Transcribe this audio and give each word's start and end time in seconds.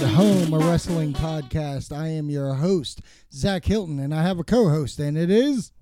It 0.00 0.06
Home, 0.14 0.54
a 0.54 0.58
wrestling 0.58 1.12
podcast. 1.12 1.94
I 1.94 2.08
am 2.08 2.30
your 2.30 2.54
host, 2.54 3.02
Zach 3.32 3.66
Hilton, 3.66 3.98
and 4.00 4.14
I 4.14 4.22
have 4.22 4.38
a 4.38 4.44
co-host, 4.44 4.98
and 4.98 5.18
it 5.18 5.30
is 5.30 5.72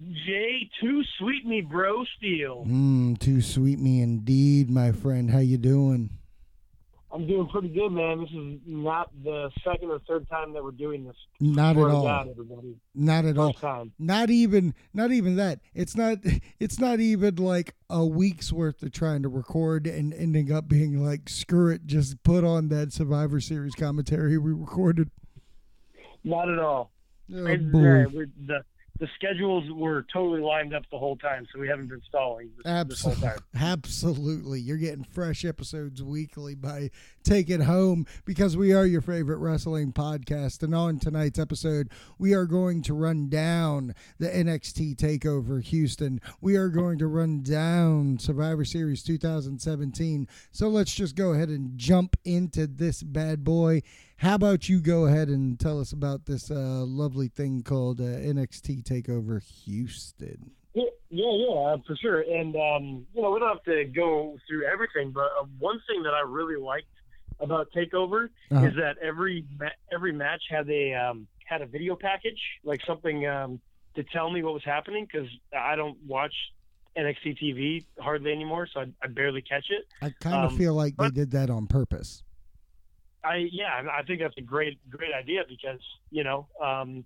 Jay 0.00 0.70
Too 0.80 1.02
Sweet 1.18 1.44
Me 1.44 1.60
Bro 1.60 2.04
Steel. 2.16 2.64
mm, 2.66 3.18
too 3.18 3.42
sweet 3.42 3.78
me 3.78 4.00
indeed, 4.00 4.70
my 4.70 4.92
friend. 4.92 5.30
How 5.30 5.40
you 5.40 5.58
doing? 5.58 6.10
I'm 7.14 7.26
doing 7.26 7.46
pretty 7.48 7.68
good, 7.68 7.90
man. 7.90 8.20
This 8.20 8.30
is 8.30 8.60
not 8.64 9.10
the 9.22 9.50
second 9.62 9.90
or 9.90 9.98
third 10.08 10.26
time 10.30 10.54
that 10.54 10.64
we're 10.64 10.70
doing 10.70 11.04
this. 11.04 11.16
Not 11.40 11.76
at 11.76 11.82
all. 11.82 12.04
God. 12.04 12.28
Not 12.94 13.24
at 13.26 13.36
all. 13.36 13.52
Time. 13.52 13.92
Not 13.98 14.30
even. 14.30 14.74
Not 14.94 15.12
even 15.12 15.36
that. 15.36 15.60
It's 15.74 15.94
not. 15.96 16.18
It's 16.58 16.78
not 16.78 17.00
even 17.00 17.36
like 17.36 17.74
a 17.90 18.06
week's 18.06 18.52
worth 18.52 18.82
of 18.82 18.92
trying 18.92 19.22
to 19.24 19.28
record 19.28 19.86
and 19.86 20.14
ending 20.14 20.50
up 20.50 20.68
being 20.68 21.04
like, 21.04 21.28
screw 21.28 21.70
it, 21.70 21.86
just 21.86 22.22
put 22.22 22.44
on 22.44 22.68
that 22.68 22.92
Survivor 22.92 23.40
Series 23.40 23.74
commentary 23.74 24.38
we 24.38 24.52
recorded. 24.52 25.10
Not 26.24 26.48
at 26.48 26.58
all. 26.58 26.92
Oh, 27.34 27.46
It's, 27.46 27.62
boy. 27.64 28.04
uh, 28.04 28.24
the 28.46 28.64
the 29.02 29.08
schedules 29.16 29.68
were 29.72 30.06
totally 30.12 30.40
lined 30.40 30.72
up 30.72 30.84
the 30.92 30.96
whole 30.96 31.16
time, 31.16 31.44
so 31.52 31.58
we 31.58 31.66
haven't 31.66 31.88
been 31.88 32.00
stalling 32.08 32.50
this, 32.56 32.64
this 32.64 32.72
Absolutely. 32.72 33.28
time. 33.28 33.38
Absolutely. 33.56 34.60
You're 34.60 34.76
getting 34.76 35.02
fresh 35.02 35.44
episodes 35.44 36.00
weekly 36.00 36.54
by 36.54 36.92
Take 37.22 37.50
It 37.50 37.62
Home 37.62 38.06
because 38.24 38.56
we 38.56 38.72
are 38.72 38.86
your 38.86 39.00
favorite 39.00 39.38
wrestling 39.38 39.92
podcast. 39.92 40.62
And 40.62 40.74
on 40.74 40.98
tonight's 40.98 41.38
episode, 41.38 41.90
we 42.18 42.34
are 42.34 42.46
going 42.46 42.82
to 42.82 42.94
run 42.94 43.28
down 43.28 43.94
the 44.18 44.28
NXT 44.28 44.96
TakeOver 44.96 45.62
Houston. 45.62 46.20
We 46.40 46.56
are 46.56 46.68
going 46.68 46.98
to 46.98 47.06
run 47.06 47.42
down 47.42 48.18
Survivor 48.18 48.64
Series 48.64 49.02
2017. 49.02 50.28
So 50.50 50.68
let's 50.68 50.94
just 50.94 51.16
go 51.16 51.32
ahead 51.32 51.48
and 51.48 51.78
jump 51.78 52.16
into 52.24 52.66
this 52.66 53.02
bad 53.02 53.44
boy. 53.44 53.82
How 54.16 54.36
about 54.36 54.68
you 54.68 54.80
go 54.80 55.06
ahead 55.06 55.28
and 55.28 55.58
tell 55.58 55.80
us 55.80 55.92
about 55.92 56.26
this 56.26 56.50
uh, 56.50 56.84
lovely 56.86 57.28
thing 57.28 57.62
called 57.62 58.00
uh, 58.00 58.04
NXT 58.04 58.84
TakeOver 58.84 59.42
Houston? 59.64 60.52
Yeah, 60.74 60.84
yeah, 61.10 61.74
uh, 61.74 61.76
for 61.86 61.94
sure. 61.96 62.20
And 62.20 62.56
um, 62.56 63.06
you 63.14 63.20
know, 63.20 63.32
we 63.32 63.40
don't 63.40 63.48
have 63.48 63.64
to 63.64 63.84
go 63.84 64.38
through 64.48 64.64
everything, 64.64 65.10
but 65.10 65.28
uh, 65.38 65.44
one 65.58 65.78
thing 65.86 66.02
that 66.04 66.14
I 66.14 66.20
really 66.20 66.56
liked 66.56 66.86
about 67.42 67.68
Takeover 67.76 68.28
Uh-huh. 68.50 68.66
is 68.66 68.74
that 68.76 68.96
every 69.02 69.44
ma- 69.58 69.68
every 69.92 70.12
match 70.12 70.42
had 70.48 70.68
a 70.70 70.94
um, 70.94 71.26
had 71.46 71.60
a 71.62 71.66
video 71.66 71.96
package, 71.96 72.40
like 72.64 72.80
something 72.86 73.26
um, 73.26 73.60
to 73.96 74.02
tell 74.04 74.30
me 74.30 74.42
what 74.42 74.54
was 74.54 74.64
happening, 74.64 75.06
because 75.10 75.28
I 75.56 75.76
don't 75.76 75.98
watch 76.06 76.34
NXT 76.96 77.38
TV 77.42 77.84
hardly 77.98 78.32
anymore, 78.32 78.66
so 78.72 78.80
I, 78.80 78.86
I 79.02 79.08
barely 79.08 79.42
catch 79.42 79.66
it. 79.70 79.86
I 80.00 80.10
kind 80.20 80.36
of 80.44 80.52
Um, 80.52 80.58
feel 80.58 80.74
like 80.74 80.96
they 80.96 81.10
did 81.10 81.30
that 81.32 81.50
on 81.50 81.66
purpose. 81.66 82.22
I 83.24 83.48
yeah, 83.52 83.82
I 83.92 84.02
think 84.02 84.20
that's 84.20 84.36
a 84.38 84.42
great 84.42 84.78
great 84.90 85.12
idea 85.14 85.42
because 85.48 85.80
you 86.10 86.24
know, 86.24 86.46
um, 86.60 87.04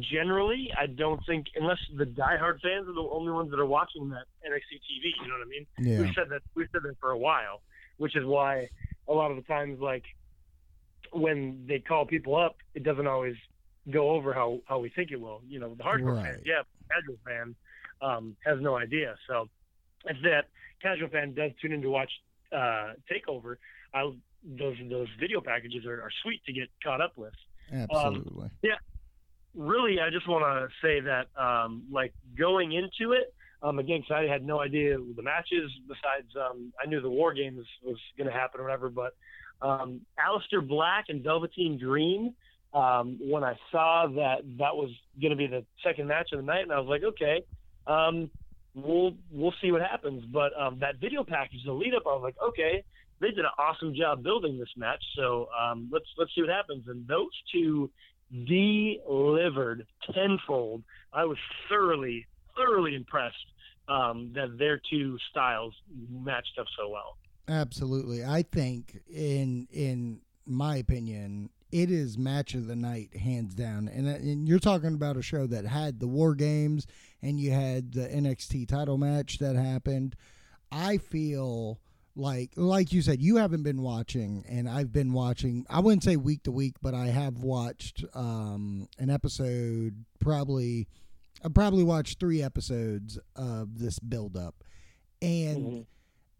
generally 0.00 0.70
I 0.78 0.86
don't 0.86 1.20
think 1.26 1.46
unless 1.56 1.78
the 1.96 2.04
diehard 2.06 2.60
fans 2.60 2.88
are 2.88 2.94
the 2.94 3.08
only 3.12 3.32
ones 3.32 3.50
that 3.50 3.60
are 3.60 3.66
watching 3.66 4.08
that 4.10 4.24
NXT 4.46 4.78
TV. 4.88 5.10
You 5.22 5.28
know 5.28 5.34
what 5.38 5.46
I 5.46 5.50
mean? 5.50 5.66
Yeah. 5.78 6.00
We've 6.00 6.14
said 6.14 6.28
that 6.30 6.42
we've 6.54 6.68
said 6.72 6.82
that 6.84 6.96
for 7.00 7.10
a 7.10 7.18
while, 7.18 7.62
which 7.96 8.16
is 8.16 8.24
why 8.24 8.68
a 9.08 9.12
lot 9.12 9.30
of 9.30 9.36
the 9.36 9.42
times 9.42 9.80
like 9.80 10.04
when 11.12 11.64
they 11.68 11.78
call 11.78 12.06
people 12.06 12.36
up, 12.36 12.56
it 12.74 12.82
doesn't 12.82 13.06
always 13.06 13.36
go 13.90 14.10
over 14.10 14.32
how 14.32 14.60
how 14.66 14.78
we 14.78 14.88
think 14.90 15.10
it 15.10 15.20
will. 15.20 15.42
You 15.46 15.60
know, 15.60 15.74
the 15.74 15.84
hardcore 15.84 16.16
Right. 16.16 16.24
fans, 16.26 16.42
yeah, 16.44 16.62
casual 16.90 17.18
fan 17.26 17.54
um, 18.00 18.36
has 18.44 18.58
no 18.60 18.76
idea. 18.76 19.14
So 19.28 19.48
if 20.06 20.16
that 20.22 20.46
casual 20.82 21.08
fan 21.08 21.34
does 21.34 21.52
tune 21.60 21.72
in 21.72 21.82
to 21.82 21.90
watch 21.90 22.10
uh, 22.52 22.92
Takeover, 23.10 23.56
I 23.92 24.10
those 24.42 24.76
those 24.90 25.08
video 25.18 25.40
packages 25.40 25.86
are, 25.86 26.00
are 26.02 26.10
sweet 26.22 26.42
to 26.46 26.52
get 26.52 26.68
caught 26.82 27.00
up 27.00 27.12
with. 27.16 27.34
Absolutely. 27.72 28.50
Yeah. 28.62 28.74
Really, 29.54 30.00
I 30.00 30.10
just 30.10 30.28
want 30.28 30.42
to 30.44 30.68
say 30.86 31.00
that 31.00 31.28
um, 31.40 31.84
like 31.90 32.12
going 32.36 32.72
into 32.72 33.12
it. 33.12 33.32
Um, 33.64 33.78
again, 33.78 34.04
I 34.14 34.24
had 34.24 34.44
no 34.44 34.60
idea 34.60 34.96
the 35.16 35.22
matches. 35.22 35.70
Besides, 35.88 36.28
um, 36.36 36.72
I 36.82 36.86
knew 36.86 37.00
the 37.00 37.08
War 37.10 37.32
Games 37.32 37.66
was 37.82 37.96
going 38.16 38.28
to 38.28 38.32
happen 38.32 38.60
or 38.60 38.64
whatever. 38.64 38.90
But 38.90 39.16
um, 39.62 40.02
Aleister 40.20 40.66
Black 40.66 41.06
and 41.08 41.24
Velveteen 41.24 41.78
Dream. 41.78 42.34
Um, 42.74 43.18
when 43.20 43.44
I 43.44 43.54
saw 43.70 44.08
that 44.16 44.38
that 44.58 44.74
was 44.74 44.90
going 45.20 45.30
to 45.30 45.36
be 45.36 45.46
the 45.46 45.64
second 45.84 46.08
match 46.08 46.30
of 46.32 46.40
the 46.40 46.44
night, 46.44 46.62
and 46.62 46.72
I 46.72 46.80
was 46.80 46.88
like, 46.88 47.04
okay, 47.04 47.44
um, 47.86 48.28
we'll 48.74 49.14
we'll 49.30 49.54
see 49.62 49.70
what 49.72 49.80
happens. 49.80 50.24
But 50.26 50.50
um, 50.60 50.78
that 50.80 50.96
video 51.00 51.24
package, 51.24 51.60
the 51.64 51.72
lead 51.72 51.94
up, 51.94 52.02
I 52.04 52.10
was 52.10 52.22
like, 52.22 52.36
okay, 52.48 52.84
they 53.20 53.28
did 53.28 53.38
an 53.38 53.52
awesome 53.58 53.94
job 53.94 54.22
building 54.22 54.58
this 54.58 54.68
match. 54.76 55.02
So 55.16 55.48
um, 55.58 55.88
let's 55.92 56.06
let's 56.18 56.34
see 56.34 56.42
what 56.42 56.50
happens. 56.50 56.84
And 56.88 57.06
those 57.06 57.30
two 57.52 57.90
delivered 58.46 59.86
tenfold. 60.12 60.82
I 61.12 61.24
was 61.24 61.38
thoroughly 61.68 62.26
thoroughly 62.56 62.94
impressed 62.94 63.36
um, 63.88 64.32
that 64.34 64.58
their 64.58 64.80
two 64.90 65.18
styles 65.30 65.74
matched 66.10 66.58
up 66.58 66.66
so 66.76 66.88
well. 66.88 67.16
Absolutely. 67.48 68.24
I 68.24 68.42
think 68.42 69.00
in 69.08 69.68
in 69.70 70.20
my 70.46 70.76
opinion, 70.76 71.50
it 71.72 71.90
is 71.90 72.16
match 72.16 72.54
of 72.54 72.66
the 72.66 72.76
night 72.76 73.16
hands 73.16 73.54
down. 73.54 73.88
And, 73.88 74.06
uh, 74.06 74.12
and 74.12 74.48
you're 74.48 74.58
talking 74.58 74.94
about 74.94 75.16
a 75.16 75.22
show 75.22 75.46
that 75.48 75.66
had 75.66 75.98
the 75.98 76.06
War 76.06 76.34
Games 76.34 76.86
and 77.20 77.40
you 77.40 77.50
had 77.50 77.92
the 77.92 78.06
NXT 78.06 78.68
title 78.68 78.96
match 78.96 79.38
that 79.38 79.56
happened. 79.56 80.14
I 80.70 80.98
feel 80.98 81.80
like 82.16 82.52
like 82.54 82.92
you 82.92 83.02
said 83.02 83.20
you 83.20 83.36
haven't 83.36 83.64
been 83.64 83.82
watching 83.82 84.44
and 84.48 84.68
I've 84.68 84.92
been 84.92 85.12
watching 85.12 85.66
I 85.68 85.80
wouldn't 85.80 86.04
say 86.04 86.14
week 86.14 86.44
to 86.44 86.52
week 86.52 86.76
but 86.80 86.94
I 86.94 87.06
have 87.06 87.38
watched 87.38 88.04
um 88.14 88.88
an 89.00 89.10
episode 89.10 90.04
probably 90.20 90.86
I 91.44 91.48
probably 91.48 91.84
watched 91.84 92.18
3 92.20 92.42
episodes 92.42 93.18
of 93.36 93.78
this 93.78 93.98
build 93.98 94.36
up 94.36 94.54
and 95.22 95.86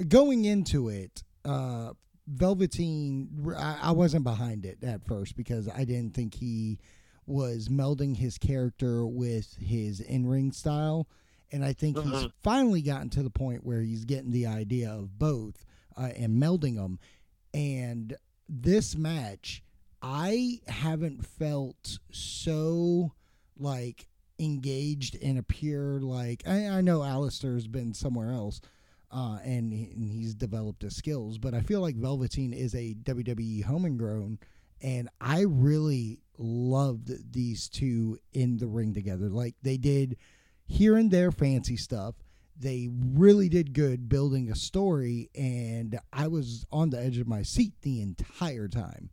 going 0.09 0.45
into 0.45 0.89
it, 0.89 1.23
uh, 1.45 1.93
Velveteen, 2.27 3.53
I, 3.57 3.79
I 3.83 3.91
wasn't 3.93 4.25
behind 4.25 4.65
it 4.65 4.83
at 4.83 5.05
first 5.07 5.37
because 5.37 5.69
I 5.69 5.85
didn't 5.85 6.15
think 6.15 6.35
he 6.35 6.79
was 7.27 7.69
melding 7.69 8.17
his 8.17 8.39
character 8.39 9.07
with 9.07 9.55
his 9.57 10.01
in 10.01 10.27
ring 10.27 10.51
style. 10.53 11.07
And 11.53 11.63
I 11.65 11.75
think 11.75 11.99
he's 11.99 12.07
Mhm. 12.07 12.33
finally 12.43 12.81
gotten 12.83 13.11
to 13.11 13.23
the 13.23 13.31
point 13.31 13.65
where 13.65 13.83
he's 13.83 14.05
getting 14.07 14.31
the 14.31 14.47
idea 14.47 14.91
of 14.91 15.19
both 15.19 15.65
uh, 15.97 16.11
and 16.17 16.43
melding 16.43 16.77
them. 16.77 16.99
And 17.53 18.17
this 18.49 18.97
match, 18.97 19.63
I 20.03 20.61
haven't 20.67 21.25
felt 21.27 21.99
so 22.11 23.13
like 23.57 24.09
engaged 24.39 25.17
and 25.23 25.39
appear 25.39 26.01
like 26.01 26.43
I, 26.47 26.67
I 26.67 26.81
know 26.81 27.01
Aleister's 27.01 27.67
been 27.67 27.95
somewhere 27.95 28.33
else 28.33 28.61
uh, 29.15 29.39
and, 29.45 29.73
he, 29.73 29.93
and 29.95 30.11
he's 30.11 30.35
developed 30.35 30.83
his 30.83 30.97
skills, 30.97 31.39
but 31.39 31.55
I 31.55 31.61
feel 31.61 31.81
like 31.81 31.95
Velveteen 31.95 32.53
is 32.53 32.75
a 32.75 32.97
WWE 33.05 33.63
homegrown, 33.63 34.41
and 34.83 35.09
I 35.21 35.43
really 35.43 36.19
loved 36.37 37.33
these 37.33 37.69
two 37.69 38.19
in 38.33 38.57
the 38.57 38.67
ring 38.67 38.93
together. 38.93 39.29
Like 39.29 39.55
they 39.63 39.77
did 39.77 40.17
here 40.67 40.97
and 40.97 41.13
there 41.13 41.31
fancy 41.31 41.77
stuff. 41.77 42.17
They 42.59 42.89
really 42.91 43.49
did 43.49 43.73
good 43.73 44.09
building 44.09 44.51
a 44.51 44.57
story, 44.57 45.31
and 45.35 45.99
I 46.13 46.27
was 46.27 46.67
on 46.73 46.91
the 46.91 47.01
edge 47.01 47.19
of 47.19 47.29
my 47.29 47.43
seat 47.43 47.75
the 47.83 48.01
entire 48.01 48.67
time. 48.67 49.11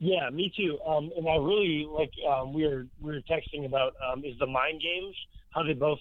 Yeah, 0.00 0.30
me 0.30 0.52
too. 0.56 0.78
Um, 0.86 1.10
and 1.16 1.28
I 1.28 1.36
really 1.36 1.86
like 1.90 2.12
um, 2.28 2.52
we 2.52 2.66
were 2.66 2.86
we 3.00 3.12
were 3.12 3.20
texting 3.22 3.66
about 3.66 3.94
um, 4.06 4.24
is 4.24 4.38
the 4.38 4.46
mind 4.46 4.80
games 4.80 5.14
how 5.50 5.62
they 5.62 5.72
both 5.72 5.98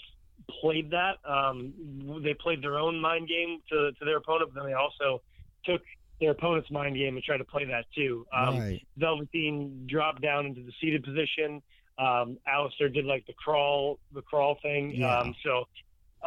played 0.62 0.92
that. 0.92 1.16
Um, 1.28 2.22
they 2.24 2.34
played 2.34 2.62
their 2.62 2.78
own 2.78 3.00
mind 3.00 3.28
game 3.28 3.60
to, 3.70 3.92
to 3.92 4.06
their 4.06 4.18
opponent, 4.18 4.52
but 4.54 4.62
then 4.62 4.70
they 4.70 4.76
also 4.76 5.22
took 5.66 5.82
their 6.20 6.32
opponent's 6.32 6.70
mind 6.72 6.96
game 6.96 7.16
and 7.16 7.24
tried 7.24 7.38
to 7.38 7.46
play 7.46 7.66
that 7.66 7.86
too. 7.96 8.26
Um, 8.36 8.60
right. 8.60 8.88
Velveteen 8.98 9.88
dropped 9.90 10.22
down 10.22 10.46
into 10.46 10.62
the 10.62 10.72
seated 10.82 11.04
position. 11.04 11.62
Um, 12.00 12.38
Aleister 12.48 12.94
did 12.94 13.06
like 13.06 13.26
the 13.26 13.34
crawl, 13.34 14.00
the 14.14 14.22
crawl 14.22 14.58
thing. 14.62 14.96
Yeah. 14.96 15.20
Um, 15.20 15.36
so 15.44 15.66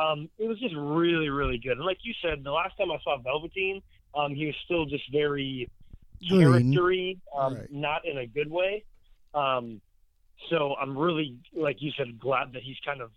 um, 0.01 0.29
it 0.39 0.49
was 0.49 0.59
just 0.59 0.75
really, 0.77 1.29
really 1.29 1.59
good. 1.59 1.73
And 1.73 1.85
like 1.85 1.99
you 2.03 2.15
said, 2.23 2.45
the 2.45 2.53
last 2.53 2.77
time 2.77 2.91
I 2.91 2.99
saw 3.03 3.19
Velveteen, 3.21 3.83
um, 4.15 4.35
he 4.35 4.47
was 4.47 4.55
still 4.65 4.87
just 4.87 5.05
very. 5.13 5.69
Charactery, 6.29 7.19
um, 7.37 7.55
Right. 7.55 7.73
not 7.73 8.05
in 8.05 8.19
a 8.19 8.27
good 8.27 8.51
way. 8.51 8.85
Um, 9.35 9.81
so 10.49 10.75
I'm 10.81 10.97
really, 10.97 11.37
like 11.55 11.77
you 11.81 11.93
said, 11.97 12.19
glad 12.19 12.53
that 12.55 12.63
he's 12.63 12.79
kind 12.85 13.01
of 13.01 13.11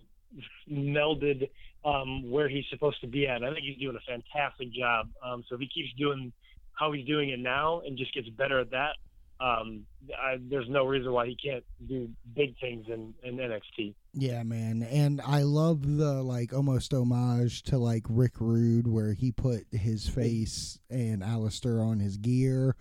melded 0.69 1.49
um, 1.85 2.29
where 2.29 2.47
he's 2.49 2.65
supposed 2.69 2.99
to 3.01 3.07
be 3.07 3.27
at. 3.27 3.43
I 3.43 3.53
think 3.53 3.65
he's 3.65 3.77
doing 3.77 3.95
a 3.95 4.11
fantastic 4.11 4.71
job. 4.71 5.09
Um, 5.23 5.43
so 5.47 5.55
if 5.55 5.61
he 5.61 5.67
keeps 5.67 5.93
doing 5.97 6.31
how 6.73 6.91
he's 6.91 7.05
doing 7.05 7.29
it 7.29 7.39
now 7.39 7.81
and 7.85 7.97
just 7.97 8.13
gets 8.13 8.29
better 8.29 8.59
at 8.59 8.71
that, 8.71 8.95
um, 9.39 9.85
I, 10.17 10.37
there's 10.49 10.69
no 10.69 10.85
reason 10.85 11.11
why 11.11 11.27
he 11.27 11.35
can't 11.35 11.63
do 11.87 12.09
big 12.35 12.57
things 12.59 12.85
in, 12.87 13.13
in 13.23 13.35
NXT. 13.37 13.93
Yeah, 14.13 14.43
man, 14.43 14.83
and 14.83 15.19
I 15.25 15.41
love 15.41 15.97
the 15.97 16.21
like 16.23 16.53
almost 16.53 16.93
homage 16.93 17.63
to 17.63 17.77
like 17.77 18.03
Rick 18.07 18.33
Rude, 18.39 18.87
where 18.87 19.13
he 19.13 19.31
put 19.31 19.65
his 19.71 20.07
face 20.07 20.79
and 20.89 21.21
Aleister 21.23 21.83
on 21.83 21.99
his 21.99 22.15
gear, 22.17 22.75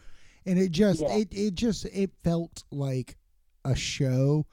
and 0.46 0.58
it 0.58 0.70
just 0.70 1.00
Yeah. 1.00 1.16
it 1.16 1.28
it 1.32 1.54
just 1.54 1.84
it 1.86 2.10
felt 2.22 2.64
like 2.70 3.16
a 3.64 3.74
show, 3.74 4.46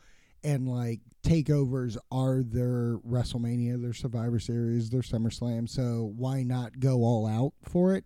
and 0.44 0.68
like 0.68 1.00
takeovers 1.24 1.98
are 2.12 2.44
their 2.44 2.98
WrestleMania, 3.00 3.82
their 3.82 3.94
Survivor 3.94 4.40
Series, 4.40 4.90
their 4.90 5.02
SummerSlam, 5.02 5.68
so 5.68 6.14
why 6.16 6.44
not 6.44 6.80
go 6.80 7.04
all 7.04 7.28
out 7.28 7.54
for 7.64 7.94
it? 7.96 8.06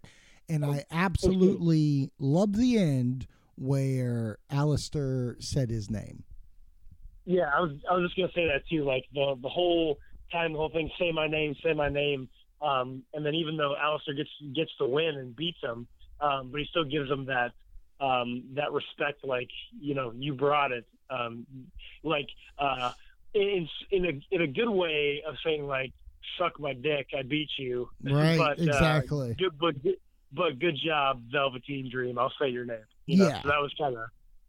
And 0.50 0.66
I 0.66 0.84
absolutely 0.92 2.12
love 2.20 2.58
the 2.58 2.78
end 2.78 3.28
where 3.56 4.40
Aleister 4.52 5.42
said 5.42 5.70
his 5.70 5.90
name. 5.90 6.24
Yeah, 7.26 7.50
I 7.56 7.62
was 7.62 7.72
I 7.90 7.94
was 7.96 8.10
just 8.10 8.18
gonna 8.18 8.32
say 8.34 8.48
that 8.48 8.68
too. 8.68 8.84
Like 8.84 9.06
the 9.14 9.36
the 9.42 9.50
whole 9.50 10.00
time, 10.32 10.54
the 10.54 10.58
whole 10.60 10.70
thing, 10.70 10.90
say 11.00 11.12
my 11.12 11.28
name, 11.28 11.56
say 11.64 11.74
my 11.74 11.90
name. 11.90 12.28
Um, 12.62 13.04
and 13.14 13.26
then 13.26 13.36
even 13.36 13.58
though 13.58 13.76
Aleister 13.82 14.16
gets 14.16 14.30
gets 14.54 14.72
the 14.80 14.86
win 14.88 15.18
and 15.18 15.36
beats 15.36 15.60
him, 15.62 15.88
um, 16.20 16.50
but 16.52 16.60
he 16.60 16.68
still 16.70 16.84
gives 16.86 17.10
him 17.10 17.26
that 17.26 17.52
um, 18.00 18.44
that 18.56 18.72
respect. 18.72 19.24
Like 19.24 19.50
you 19.80 19.96
know, 19.96 20.14
you 20.16 20.34
brought 20.34 20.72
it. 20.72 20.86
Um, 21.10 21.46
like 22.04 22.28
uh, 22.58 22.92
in 23.34 23.68
in 23.92 24.06
a 24.06 24.36
in 24.36 24.42
a 24.42 24.48
good 24.48 24.70
way 24.70 25.24
of 25.28 25.36
saying 25.44 25.68
like 25.68 25.92
suck 26.38 26.60
my 26.60 26.74
dick, 26.74 27.08
I 27.18 27.24
beat 27.24 27.50
you. 27.58 27.90
Right, 28.04 28.38
but, 28.38 28.60
uh, 28.60 28.64
exactly. 28.64 29.36
good, 29.38 29.58
but 29.60 29.76
but 30.32 30.60
good 30.60 30.78
job, 30.84 31.22
Velveteen 31.32 31.90
Dream. 31.92 32.18
I'll 32.18 32.34
say 32.40 32.50
your 32.50 32.66
name. 32.66 32.78
You 33.06 33.18
know? 33.18 33.28
Yeah. 33.28 33.42
So 33.42 33.50
that 33.50 33.62
was 33.62 33.74
kind 33.78 33.96
of 33.96 34.06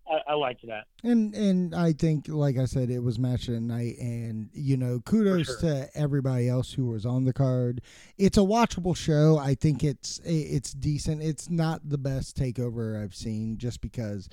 I, 0.09 0.33
I 0.33 0.35
liked 0.35 0.67
that. 0.67 0.85
And 1.03 1.35
and 1.35 1.75
I 1.75 1.93
think, 1.93 2.29
like 2.29 2.59
I 2.59 2.67
said, 2.67 2.91
it 2.91 3.01
was 3.01 3.19
match 3.19 3.49
of 3.49 3.55
the 3.55 3.61
night, 3.61 3.97
and 3.99 4.51
you 4.53 4.77
know, 4.77 5.01
kudos 5.01 5.47
sure. 5.47 5.59
to 5.61 5.89
everybody 5.95 6.49
else 6.49 6.73
who 6.73 6.87
was 6.87 7.07
on 7.07 7.25
the 7.25 7.33
card. 7.33 7.81
It's 8.19 8.39
a 8.39 8.43
watchable 8.43 8.97
show. 8.97 9.39
I 9.39 9.55
think 9.55 9.83
it's 9.83 10.21
it's 10.25 10.73
decent. 10.73 11.23
It's 11.23 11.49
not 11.49 11.89
the 11.89 11.99
best 11.99 12.37
takeover 12.37 13.03
I've 13.03 13.15
seen, 13.15 13.57
just 13.57 13.81
because 13.81 14.29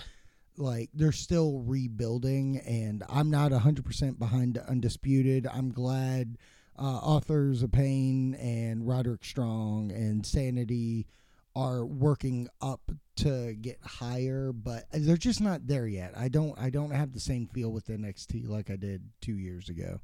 like 0.58 0.90
they're 0.94 1.12
still 1.12 1.60
rebuilding, 1.60 2.60
and 2.60 3.04
I'm 3.10 3.30
not 3.30 3.52
hundred 3.52 3.86
percent 3.86 4.20
behind 4.20 4.58
undisputed. 4.58 5.48
I'm 5.48 5.72
glad 5.72 6.38
uh, 6.78 6.84
authors 6.84 7.64
of 7.64 7.72
Pain 7.72 8.36
and 8.36 8.88
Roderick 8.88 9.24
Strong 9.24 9.92
and 9.92 10.26
Sanity 10.26 11.08
are 11.56 11.86
working 11.86 12.48
up 12.62 12.82
to 13.18 13.54
get 13.54 13.78
higher, 13.84 14.52
but 14.54 14.86
they're 14.94 15.18
just 15.18 15.42
not 15.42 15.68
there 15.68 15.88
yet. 15.88 16.14
I 16.18 16.28
don't 16.30 16.58
I 16.58 16.70
don't 16.70 16.92
have 16.92 17.14
the 17.14 17.20
same 17.20 17.48
feel 17.48 17.72
with 17.72 17.88
NXT 17.88 18.48
like 18.48 18.70
I 18.70 18.76
did 18.78 19.04
two 19.22 19.36
years 19.38 19.70
ago. 19.70 20.00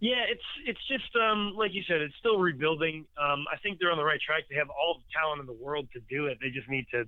Yeah, 0.00 0.24
it's 0.28 0.42
it's 0.66 0.80
just 0.88 1.14
um, 1.16 1.54
like 1.56 1.72
you 1.74 1.82
said, 1.86 2.00
it's 2.00 2.14
still 2.18 2.38
rebuilding. 2.38 3.04
Um, 3.16 3.44
I 3.52 3.56
think 3.62 3.78
they're 3.78 3.90
on 3.92 3.98
the 3.98 4.04
right 4.04 4.20
track. 4.20 4.44
They 4.50 4.56
have 4.56 4.70
all 4.70 4.98
the 4.98 5.04
talent 5.12 5.40
in 5.40 5.46
the 5.46 5.52
world 5.64 5.88
to 5.92 6.00
do 6.08 6.26
it. 6.26 6.38
They 6.40 6.50
just 6.50 6.68
need 6.68 6.86
to 6.92 7.04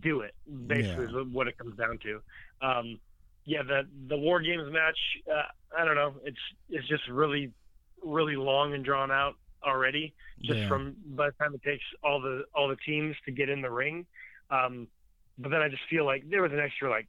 do 0.00 0.20
it. 0.20 0.34
Basically, 0.66 1.06
Yeah. 1.10 1.20
is 1.20 1.26
what 1.32 1.48
it 1.48 1.56
comes 1.56 1.76
down 1.76 1.98
to. 2.02 2.20
Um, 2.60 3.00
yeah, 3.46 3.62
the 3.62 3.88
the 4.08 4.16
War 4.18 4.40
Games 4.42 4.70
match. 4.70 4.98
Uh, 5.30 5.42
I 5.78 5.84
don't 5.86 5.94
know. 5.94 6.14
It's 6.24 6.38
it's 6.68 6.86
just 6.88 7.08
really 7.08 7.52
really 8.04 8.36
long 8.36 8.74
and 8.74 8.84
drawn 8.84 9.10
out 9.10 9.34
already. 9.68 10.14
Just 10.42 10.58
Yeah. 10.60 10.68
from 10.68 10.96
by 11.06 11.26
the 11.30 11.36
time 11.36 11.54
it 11.54 11.62
takes 11.62 11.84
all 12.02 12.20
the 12.20 12.44
all 12.54 12.68
the 12.68 12.76
teams 12.76 13.14
to 13.26 13.30
get 13.30 13.48
in 13.48 13.60
the 13.60 13.70
ring. 13.70 14.06
Um, 14.50 14.88
but 15.38 15.50
then 15.50 15.60
I 15.60 15.68
just 15.68 15.82
feel 15.90 16.04
like 16.04 16.28
there 16.28 16.42
was 16.42 16.52
an 16.52 16.58
extra 16.58 16.90
like 16.90 17.06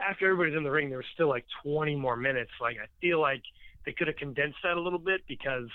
after 0.00 0.26
everybody's 0.30 0.56
in 0.56 0.64
the 0.64 0.70
ring, 0.70 0.88
there 0.88 0.98
was 0.98 1.06
still 1.14 1.28
like 1.28 1.44
20 1.64 1.94
more 1.96 2.16
minutes. 2.16 2.50
Like 2.60 2.76
I 2.78 2.86
feel 3.00 3.20
like 3.20 3.42
they 3.86 3.92
could 3.92 4.06
have 4.08 4.16
condensed 4.16 4.58
that 4.62 4.76
a 4.76 4.80
little 4.80 4.98
bit 4.98 5.22
because, 5.26 5.68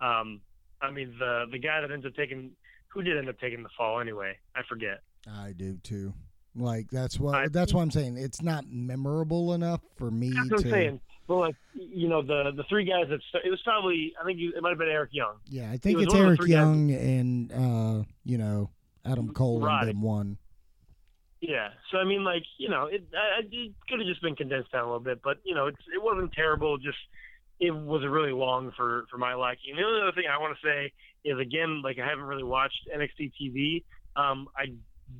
um, 0.00 0.40
I 0.80 0.90
mean 0.90 1.14
the 1.18 1.46
the 1.50 1.58
guy 1.58 1.80
that 1.80 1.90
ends 1.90 2.06
up 2.06 2.14
taking 2.14 2.52
who 2.88 3.02
did 3.02 3.16
end 3.18 3.28
up 3.28 3.38
taking 3.38 3.62
the 3.62 3.68
fall 3.76 4.00
anyway, 4.00 4.36
I 4.54 4.62
forget. 4.68 5.00
I 5.30 5.52
do 5.52 5.76
too. 5.82 6.14
Like 6.54 6.90
that's 6.90 7.18
what 7.20 7.34
I- 7.34 7.48
that's 7.48 7.72
what 7.74 7.82
I'm 7.82 7.90
saying. 7.90 8.16
It's 8.16 8.42
not 8.42 8.64
memorable 8.68 9.54
enough 9.54 9.82
for 9.96 10.10
me 10.10 10.30
That's 10.30 10.50
what 10.50 10.60
to 10.62 10.66
I'm 10.68 10.70
saying. 10.72 11.00
Well, 11.30 11.38
like 11.38 11.54
you 11.74 12.08
know 12.08 12.22
the 12.22 12.50
the 12.56 12.64
three 12.68 12.84
guys 12.84 13.06
that 13.08 13.20
st- 13.30 13.44
it 13.44 13.50
was 13.50 13.60
probably 13.62 14.12
I 14.20 14.24
think 14.24 14.40
you, 14.40 14.52
it 14.56 14.60
might 14.64 14.70
have 14.70 14.78
been 14.78 14.88
Eric 14.88 15.10
Young. 15.12 15.36
Yeah, 15.48 15.70
I 15.70 15.76
think 15.76 15.96
was 15.98 16.06
it's 16.06 16.12
one 16.12 16.22
of 16.22 16.24
the 16.24 16.28
Eric 16.30 16.40
three 16.40 16.50
guys- 16.50 16.56
Young 16.58 16.90
and 16.90 17.52
uh, 17.52 18.04
you 18.24 18.36
know, 18.36 18.70
Adam 19.04 19.32
Cole 19.32 19.64
and 19.64 19.88
them 19.88 20.02
one. 20.02 20.38
Yeah. 21.40 21.68
So 21.92 21.98
I 21.98 22.04
mean, 22.04 22.24
like 22.24 22.42
you 22.58 22.68
know, 22.68 22.86
it 22.86 23.04
I, 23.14 23.42
it 23.48 23.72
could 23.88 24.00
have 24.00 24.08
just 24.08 24.20
been 24.22 24.34
condensed 24.34 24.72
down 24.72 24.82
a 24.82 24.86
little 24.86 24.98
bit, 24.98 25.20
but 25.22 25.38
you 25.44 25.54
know, 25.54 25.68
it's 25.68 25.78
it 25.94 26.02
wasn't 26.02 26.32
terrible. 26.32 26.78
Just 26.78 26.98
it 27.60 27.70
was 27.70 28.02
really 28.04 28.32
long 28.32 28.72
for 28.76 29.06
for 29.08 29.16
my 29.16 29.34
liking. 29.34 29.76
The 29.76 29.84
only 29.84 30.00
other 30.02 30.10
thing 30.12 30.24
I 30.28 30.36
want 30.38 30.56
to 30.60 30.66
say 30.66 30.92
is 31.24 31.38
again, 31.38 31.80
like 31.82 32.00
I 32.00 32.08
haven't 32.08 32.24
really 32.24 32.42
watched 32.42 32.88
NXT 32.92 33.32
TV. 33.40 33.84
Um, 34.16 34.48
I 34.56 34.72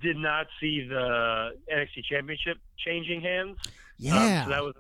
did 0.03 0.17
not 0.17 0.49
see 0.61 0.89
the 0.89 1.51
NXT 1.73 2.05
Championship 2.11 2.59
changing 2.85 3.21
hands. 3.21 3.59
Um, 3.65 3.73
Yeah. 3.99 4.45
so 4.45 4.51
that 4.51 4.63
was 4.65 4.75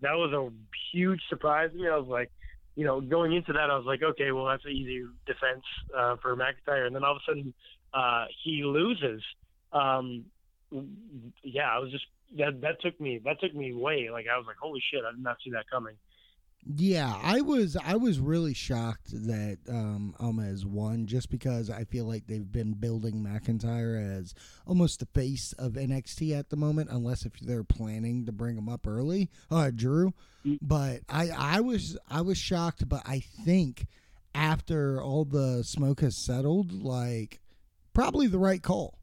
that 0.00 0.14
was 0.14 0.32
a 0.32 0.50
huge 0.92 1.20
surprise 1.28 1.70
to 1.72 1.76
me. 1.76 1.88
I 1.88 1.96
was 1.96 2.08
like, 2.08 2.30
you 2.76 2.84
know, 2.84 3.00
going 3.00 3.32
into 3.32 3.52
that, 3.52 3.70
I 3.70 3.76
was 3.76 3.86
like, 3.86 4.02
okay, 4.02 4.32
well, 4.32 4.46
that's 4.46 4.64
an 4.64 4.72
easy 4.72 5.04
defense 5.26 5.62
uh, 5.96 6.16
for 6.20 6.36
McIntyre, 6.36 6.86
and 6.86 6.94
then 6.94 7.04
all 7.04 7.12
of 7.12 7.18
a 7.18 7.30
sudden 7.30 7.54
uh, 7.92 8.26
he 8.42 8.64
loses. 8.64 9.22
Um, 9.72 10.24
yeah, 11.42 11.70
I 11.74 11.78
was 11.78 11.90
just 11.90 12.04
that 12.36 12.60
that 12.62 12.80
took 12.80 13.00
me 13.00 13.20
that 13.24 13.40
took 13.40 13.54
me 13.54 13.72
way 13.72 14.08
like 14.10 14.26
I 14.32 14.36
was 14.36 14.46
like, 14.46 14.56
holy 14.60 14.82
shit, 14.90 15.02
I 15.06 15.12
did 15.12 15.22
not 15.22 15.36
see 15.44 15.50
that 15.50 15.70
coming. 15.70 15.94
Yeah, 16.66 17.14
I 17.22 17.42
was 17.42 17.76
I 17.76 17.96
was 17.96 18.18
really 18.20 18.54
shocked 18.54 19.10
that 19.26 19.58
um 19.68 20.14
Almas 20.18 20.64
won 20.64 21.06
just 21.06 21.28
because 21.30 21.68
I 21.68 21.84
feel 21.84 22.06
like 22.06 22.26
they've 22.26 22.50
been 22.50 22.72
building 22.72 23.16
McIntyre 23.22 24.18
as 24.18 24.34
almost 24.66 25.00
the 25.00 25.06
face 25.06 25.52
of 25.58 25.72
NXT 25.72 26.38
at 26.38 26.48
the 26.48 26.56
moment, 26.56 26.88
unless 26.90 27.26
if 27.26 27.32
they're 27.40 27.64
planning 27.64 28.24
to 28.26 28.32
bring 28.32 28.56
him 28.56 28.68
up 28.68 28.86
early. 28.86 29.30
Uh 29.50 29.70
Drew. 29.74 30.14
Mm. 30.46 30.58
But 30.62 31.00
I 31.08 31.28
I 31.30 31.60
was 31.60 31.98
I 32.08 32.22
was 32.22 32.38
shocked, 32.38 32.88
but 32.88 33.02
I 33.04 33.20
think 33.20 33.86
after 34.34 35.02
all 35.02 35.24
the 35.24 35.62
smoke 35.64 36.00
has 36.00 36.16
settled, 36.16 36.72
like 36.72 37.40
probably 37.92 38.26
the 38.26 38.38
right 38.38 38.62
call 38.62 38.98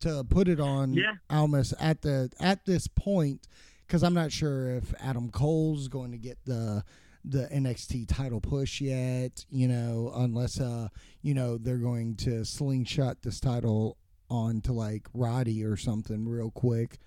to 0.00 0.24
put 0.28 0.48
it 0.48 0.60
on 0.60 0.94
Yeah. 0.94 1.14
Almas 1.30 1.74
at 1.78 2.02
the 2.02 2.30
at 2.40 2.64
this 2.66 2.88
point 2.88 3.46
because 3.86 4.02
I'm 4.02 4.14
not 4.14 4.32
sure 4.32 4.70
if 4.70 4.94
Adam 5.00 5.30
Cole's 5.30 5.88
going 5.88 6.12
to 6.12 6.18
get 6.18 6.38
the 6.44 6.84
the 7.24 7.48
NXT 7.52 8.06
title 8.08 8.40
push 8.40 8.80
yet. 8.80 9.44
You 9.50 9.68
know, 9.68 10.12
unless 10.14 10.60
uh 10.60 10.88
you 11.22 11.34
know 11.34 11.58
they're 11.58 11.78
going 11.78 12.16
to 12.16 12.44
slingshot 12.44 13.22
this 13.22 13.40
title 13.40 13.96
on 14.30 14.60
to 14.62 14.72
like 14.72 15.08
Roddy 15.14 15.64
or 15.64 15.76
something 15.76 16.28
real 16.28 16.50
quick. 16.50 16.98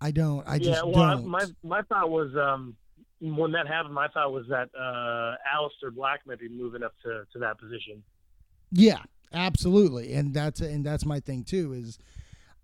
I 0.00 0.10
don't. 0.10 0.46
I 0.48 0.58
just 0.58 0.84
well, 0.86 1.16
don't. 1.16 1.26
my 1.26 1.44
my 1.62 1.82
thought 1.82 2.10
was 2.10 2.34
um, 2.34 2.76
when 3.20 3.52
that 3.52 3.66
happened, 3.66 3.94
my 3.94 4.08
thought 4.08 4.32
was 4.32 4.46
that 4.48 4.70
uh, 4.74 5.36
Aleister 5.54 5.94
Black 5.94 6.20
might 6.26 6.40
be 6.40 6.48
moving 6.48 6.82
up 6.82 6.94
to, 7.04 7.26
to 7.32 7.38
that 7.40 7.58
position. 7.58 8.02
Yeah, 8.72 9.00
absolutely, 9.32 10.14
and 10.14 10.32
that's 10.32 10.60
and 10.60 10.84
that's 10.84 11.04
my 11.04 11.20
thing 11.20 11.44
too. 11.44 11.74
Is 11.74 11.98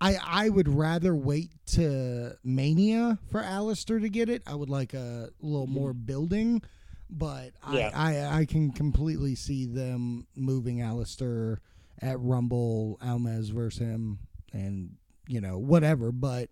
I 0.00 0.16
I 0.22 0.48
would 0.48 0.68
rather 0.68 1.14
wait 1.14 1.50
to 1.68 2.36
Mania 2.44 3.18
for 3.30 3.42
Aleister 3.42 4.00
to 4.00 4.08
get 4.08 4.28
it. 4.28 4.42
I 4.46 4.54
would 4.54 4.70
like 4.70 4.94
a 4.94 5.30
little 5.40 5.66
mm-hmm. 5.66 5.74
more 5.74 5.92
building, 5.92 6.62
but 7.08 7.52
Yeah. 7.72 7.90
I, 7.94 8.16
I 8.18 8.38
I 8.40 8.44
can 8.44 8.72
completely 8.72 9.34
see 9.34 9.64
them 9.66 10.26
moving 10.34 10.78
Aleister 10.78 11.58
at 12.02 12.20
Rumble, 12.20 12.98
Almas 13.02 13.48
versus 13.48 13.80
him, 13.80 14.18
and 14.52 14.96
you 15.26 15.40
know 15.40 15.58
whatever. 15.58 16.12
But 16.12 16.50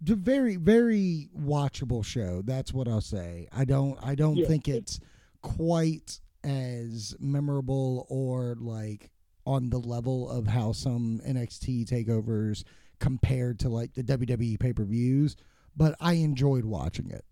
the 0.00 0.16
very 0.16 0.56
very 0.56 1.28
watchable 1.38 2.04
show. 2.04 2.42
That's 2.42 2.72
what 2.72 2.88
I'll 2.88 3.00
say. 3.00 3.48
I 3.52 3.64
don't 3.64 3.98
I 4.02 4.14
don't 4.14 4.36
Yeah. 4.36 4.46
think 4.48 4.66
it's 4.66 4.98
quite 5.42 6.20
as 6.42 7.14
memorable 7.20 8.06
or 8.08 8.56
like 8.58 9.10
on 9.46 9.70
the 9.70 9.78
level 9.78 10.28
of 10.28 10.46
how 10.46 10.72
some 10.72 11.20
NXT 11.26 11.86
takeovers 11.86 12.64
compared 13.00 13.58
to 13.60 13.68
like 13.68 13.94
the 13.94 14.02
WWE 14.02 14.60
pay 14.60 14.72
per 14.72 14.84
views, 14.84 15.36
but 15.76 15.96
I 16.00 16.14
enjoyed 16.14 16.64
watching 16.64 17.10
it. 17.10 17.24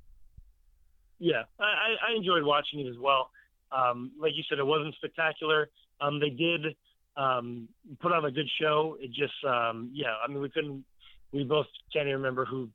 Yeah, 1.18 1.42
I, 1.60 1.94
I 2.10 2.16
enjoyed 2.16 2.42
watching 2.42 2.80
it 2.80 2.88
as 2.88 2.96
well. 2.98 3.30
Um, 3.70 4.12
like 4.18 4.32
you 4.34 4.42
said, 4.48 4.58
it 4.58 4.66
wasn't 4.66 4.94
spectacular. 4.94 5.68
Um, 6.00 6.20
they 6.20 6.30
did 6.30 6.76
um, 7.16 7.68
put 8.00 8.12
on 8.12 8.24
a 8.24 8.30
good 8.30 8.48
show. 8.60 8.96
It 9.00 9.08
just, 9.08 9.34
um, 9.46 9.90
yeah, 9.92 10.14
I 10.24 10.28
mean, 10.28 10.40
we 10.40 10.48
couldn't, 10.48 10.84
we 11.32 11.44
both 11.44 11.66
can't 11.92 12.06
even 12.06 12.18
remember 12.18 12.44
who 12.44 12.68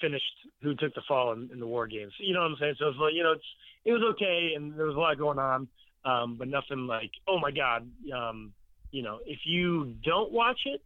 finished, 0.00 0.24
who 0.62 0.74
took 0.74 0.94
the 0.94 1.00
fall 1.08 1.32
in, 1.32 1.48
in 1.52 1.58
the 1.58 1.66
war 1.66 1.86
games. 1.86 2.12
You 2.18 2.34
know 2.34 2.40
what 2.40 2.52
I'm 2.52 2.56
saying? 2.60 2.74
So 2.78 2.86
like, 2.86 3.14
you 3.14 3.22
know, 3.22 3.32
it's, 3.32 3.44
it 3.84 3.92
was 3.92 4.02
okay, 4.14 4.52
and 4.54 4.78
there 4.78 4.86
was 4.86 4.96
a 4.96 4.98
lot 4.98 5.16
going 5.16 5.38
on, 5.38 5.68
um, 6.04 6.36
but 6.36 6.48
nothing 6.48 6.86
like, 6.86 7.10
oh 7.26 7.38
my 7.38 7.50
god, 7.50 7.88
um, 8.14 8.52
you 8.90 9.02
know, 9.02 9.18
if 9.26 9.40
you 9.44 9.94
don't 10.04 10.32
watch 10.32 10.60
it, 10.66 10.82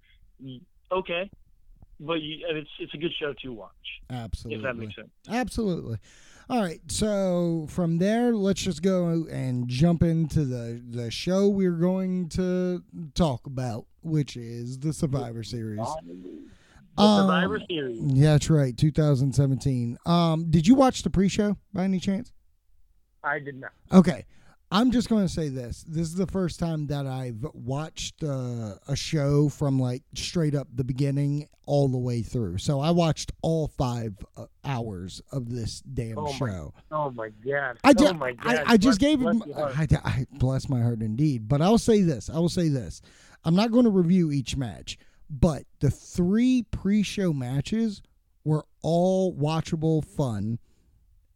okay, 0.92 1.30
but 2.00 2.20
you, 2.22 2.44
and 2.48 2.58
it's 2.58 2.70
it's 2.78 2.94
a 2.94 2.96
good 2.98 3.12
show 3.18 3.32
to 3.42 3.52
watch. 3.52 3.70
Absolutely. 4.10 4.56
If 4.56 4.62
that 4.64 4.76
makes 4.80 4.96
sense. 4.96 5.10
Absolutely. 5.28 5.98
All 6.48 6.60
right, 6.60 6.80
so 6.88 7.66
from 7.70 7.98
there, 7.98 8.34
let's 8.34 8.60
just 8.60 8.82
go 8.82 9.06
and 9.30 9.68
jump 9.68 10.02
into 10.02 10.44
the 10.44 10.82
the 10.84 11.08
show 11.10 11.48
we're 11.48 11.70
going 11.70 12.28
to 12.30 12.82
talk 13.14 13.46
about, 13.46 13.86
which 14.02 14.36
is 14.36 14.80
the 14.80 14.92
Survivor 14.92 15.44
Series. 15.44 15.78
The 16.96 17.02
Um, 17.02 17.20
Survivor 17.22 17.60
Series. 17.70 18.00
Yeah, 18.02 18.32
that's 18.32 18.50
right, 18.50 18.76
2017. 18.76 19.96
Um, 20.06 20.50
did 20.50 20.66
you 20.66 20.74
watch 20.74 21.02
the 21.02 21.10
pre-show 21.10 21.56
by 21.72 21.84
any 21.84 22.00
chance? 22.00 22.32
I 23.22 23.38
did 23.38 23.60
not. 23.60 23.70
Okay. 23.92 24.24
I'm 24.72 24.92
just 24.92 25.08
going 25.08 25.26
to 25.26 25.32
say 25.32 25.48
this. 25.48 25.84
This 25.88 26.06
is 26.06 26.14
the 26.14 26.28
first 26.28 26.60
time 26.60 26.86
that 26.88 27.04
I've 27.04 27.44
watched 27.54 28.22
uh, 28.22 28.74
a 28.86 28.94
show 28.94 29.48
from 29.48 29.80
like 29.80 30.02
straight 30.14 30.54
up 30.54 30.68
the 30.72 30.84
beginning 30.84 31.48
all 31.66 31.88
the 31.88 31.98
way 31.98 32.22
through. 32.22 32.58
So 32.58 32.80
I 32.80 32.92
watched 32.92 33.32
all 33.42 33.66
five 33.66 34.14
uh, 34.36 34.46
hours 34.64 35.22
of 35.32 35.50
this 35.50 35.80
damn 35.80 36.18
Oh 36.18 36.32
my 36.32 36.38
show. 36.38 36.74
Oh 36.92 37.10
my 37.10 37.30
god. 37.44 37.78
I, 37.82 37.94
oh 37.98 38.12
my 38.12 38.28
I, 38.38 38.54
god. 38.56 38.64
I 38.66 38.76
just 38.76 39.00
Bless- 39.00 39.10
gave 39.10 39.20
bless 39.20 39.44
him. 39.44 39.54
I, 39.56 39.86
I 40.04 40.26
bless 40.32 40.68
my 40.68 40.80
heart 40.80 41.02
indeed. 41.02 41.48
But 41.48 41.62
I'll 41.62 41.78
say 41.78 42.02
this. 42.02 42.30
I 42.30 42.38
will 42.38 42.48
say 42.48 42.68
this. 42.68 43.02
I'm 43.44 43.56
not 43.56 43.72
going 43.72 43.84
to 43.84 43.90
review 43.90 44.30
each 44.30 44.56
match, 44.56 44.98
but 45.28 45.64
the 45.80 45.90
three 45.90 46.62
pre-show 46.70 47.32
matches 47.32 48.02
were 48.44 48.64
all 48.82 49.34
watchable 49.34 50.04
fun, 50.04 50.58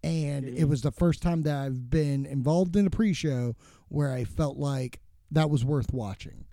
and 0.05 0.45
it 0.47 0.59
Mhm. 0.65 0.69
was 0.69 0.83
the 0.83 0.91
first 0.93 1.23
time 1.23 1.43
that 1.43 1.57
I've 1.57 1.89
been 1.89 2.27
involved 2.27 2.77
in 2.77 2.87
a 2.87 2.91
pre-show 2.91 3.57
where 3.89 4.13
I 4.13 4.25
felt 4.25 4.59
like 4.59 5.01
that 5.31 5.49
was 5.51 5.65
worth 5.65 5.93
watching 5.95 6.45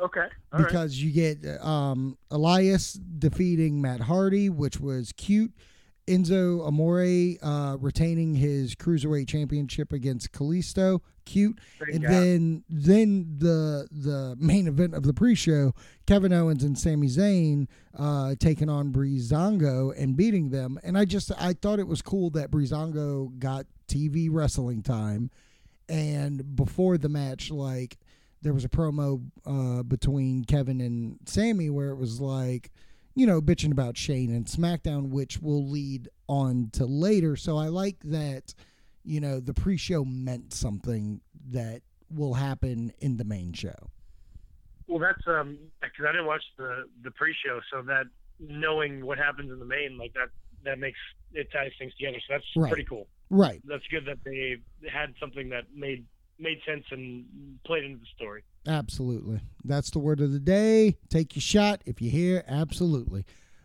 Okay. 0.00 0.26
All 0.52 0.58
right. 0.60 0.66
because 0.66 1.00
you 1.00 1.12
get 1.12 1.44
um, 1.64 2.16
Elias 2.30 2.94
defeating 2.94 3.80
Matt 3.80 4.00
Hardy, 4.00 4.48
which 4.48 4.80
was 4.80 5.12
cute. 5.12 5.52
Enzo 6.08 6.66
Amore 6.66 7.36
uh, 7.42 7.76
retaining 7.78 8.34
his 8.34 8.74
cruiserweight 8.74 9.28
championship 9.28 9.92
against 9.92 10.32
Kalisto, 10.32 11.00
cute. 11.24 11.58
Thank 11.78 11.94
And 11.94 12.02
God. 12.02 12.10
then 12.12 12.64
then 12.68 13.34
the 13.38 13.88
the 13.90 14.36
main 14.38 14.66
event 14.66 14.94
of 14.94 15.04
the 15.04 15.14
pre-show, 15.14 15.74
Kevin 16.06 16.32
Owens 16.32 16.64
and 16.64 16.76
Sami 16.76 17.06
Zayn 17.06 17.68
uh, 17.96 18.34
taking 18.40 18.68
on 18.68 18.92
Breezango 18.92 19.92
and 19.96 20.16
beating 20.16 20.50
them. 20.50 20.78
And 20.82 20.98
I 20.98 21.04
just 21.04 21.30
I 21.40 21.52
thought 21.52 21.78
it 21.78 21.86
was 21.86 22.02
cool 22.02 22.30
that 22.30 22.50
Breezango 22.50 23.38
got 23.38 23.66
TV 23.86 24.28
wrestling 24.30 24.82
time. 24.82 25.30
And 25.88 26.56
before 26.56 26.98
the 26.98 27.08
match, 27.08 27.50
like 27.50 27.98
there 28.40 28.52
was 28.52 28.64
a 28.64 28.68
promo 28.68 29.22
uh, 29.46 29.84
between 29.84 30.44
Kevin 30.44 30.80
and 30.80 31.18
Sami 31.26 31.70
where 31.70 31.90
it 31.90 31.96
was 31.96 32.20
like, 32.20 32.72
you 33.14 33.26
know, 33.26 33.40
bitching 33.40 33.72
about 33.72 33.96
Shane 33.96 34.30
and 34.34 34.46
SmackDown, 34.46 35.10
which 35.10 35.40
will 35.40 35.68
lead 35.68 36.08
on 36.28 36.70
to 36.72 36.86
later. 36.86 37.36
So 37.36 37.56
I 37.58 37.68
like 37.68 37.96
that, 38.04 38.54
you 39.04 39.20
know, 39.20 39.40
the 39.40 39.54
pre 39.54 39.76
show 39.76 40.04
meant 40.04 40.52
something 40.54 41.20
that 41.50 41.82
will 42.10 42.34
happen 42.34 42.92
in 43.00 43.16
the 43.16 43.24
main 43.24 43.52
show. 43.52 43.74
Well, 44.86 44.98
that's 44.98 45.26
um 45.26 45.58
because 45.80 46.04
I 46.06 46.12
didn't 46.12 46.26
watch 46.26 46.42
the 46.58 46.84
the 47.02 47.10
pre-show, 47.12 47.60
so 47.72 47.82
that 47.82 48.04
knowing 48.38 49.06
what 49.06 49.16
happens 49.18 49.50
in 49.50 49.58
the 49.58 49.64
main, 49.64 49.96
like 49.96 50.12
that, 50.14 50.28
that 50.64 50.78
makes 50.78 50.98
it 51.32 51.48
ties 51.52 51.70
things 51.78 51.94
together. 51.94 52.18
So 52.26 52.34
that's 52.34 52.44
Right. 52.56 52.68
pretty 52.70 52.84
cool. 52.84 53.06
Right. 53.30 53.62
That's 53.64 53.86
good 53.90 54.04
that 54.06 54.18
they 54.24 54.56
had 54.90 55.14
something 55.18 55.48
that 55.50 55.64
made 55.74 56.04
made 56.38 56.58
sense 56.66 56.84
and 56.90 57.24
played 57.64 57.84
into 57.84 57.98
the 57.98 58.06
story. 58.16 58.42
Absolutely. 58.66 59.40
That's 59.64 59.90
the 59.90 59.98
word 59.98 60.20
of 60.20 60.32
the 60.32 60.38
day. 60.38 60.96
Take 61.08 61.34
your 61.34 61.40
shot 61.40 61.82
if 61.84 62.00
you 62.00 62.10
hear 62.10 62.44
absolutely. 62.46 63.24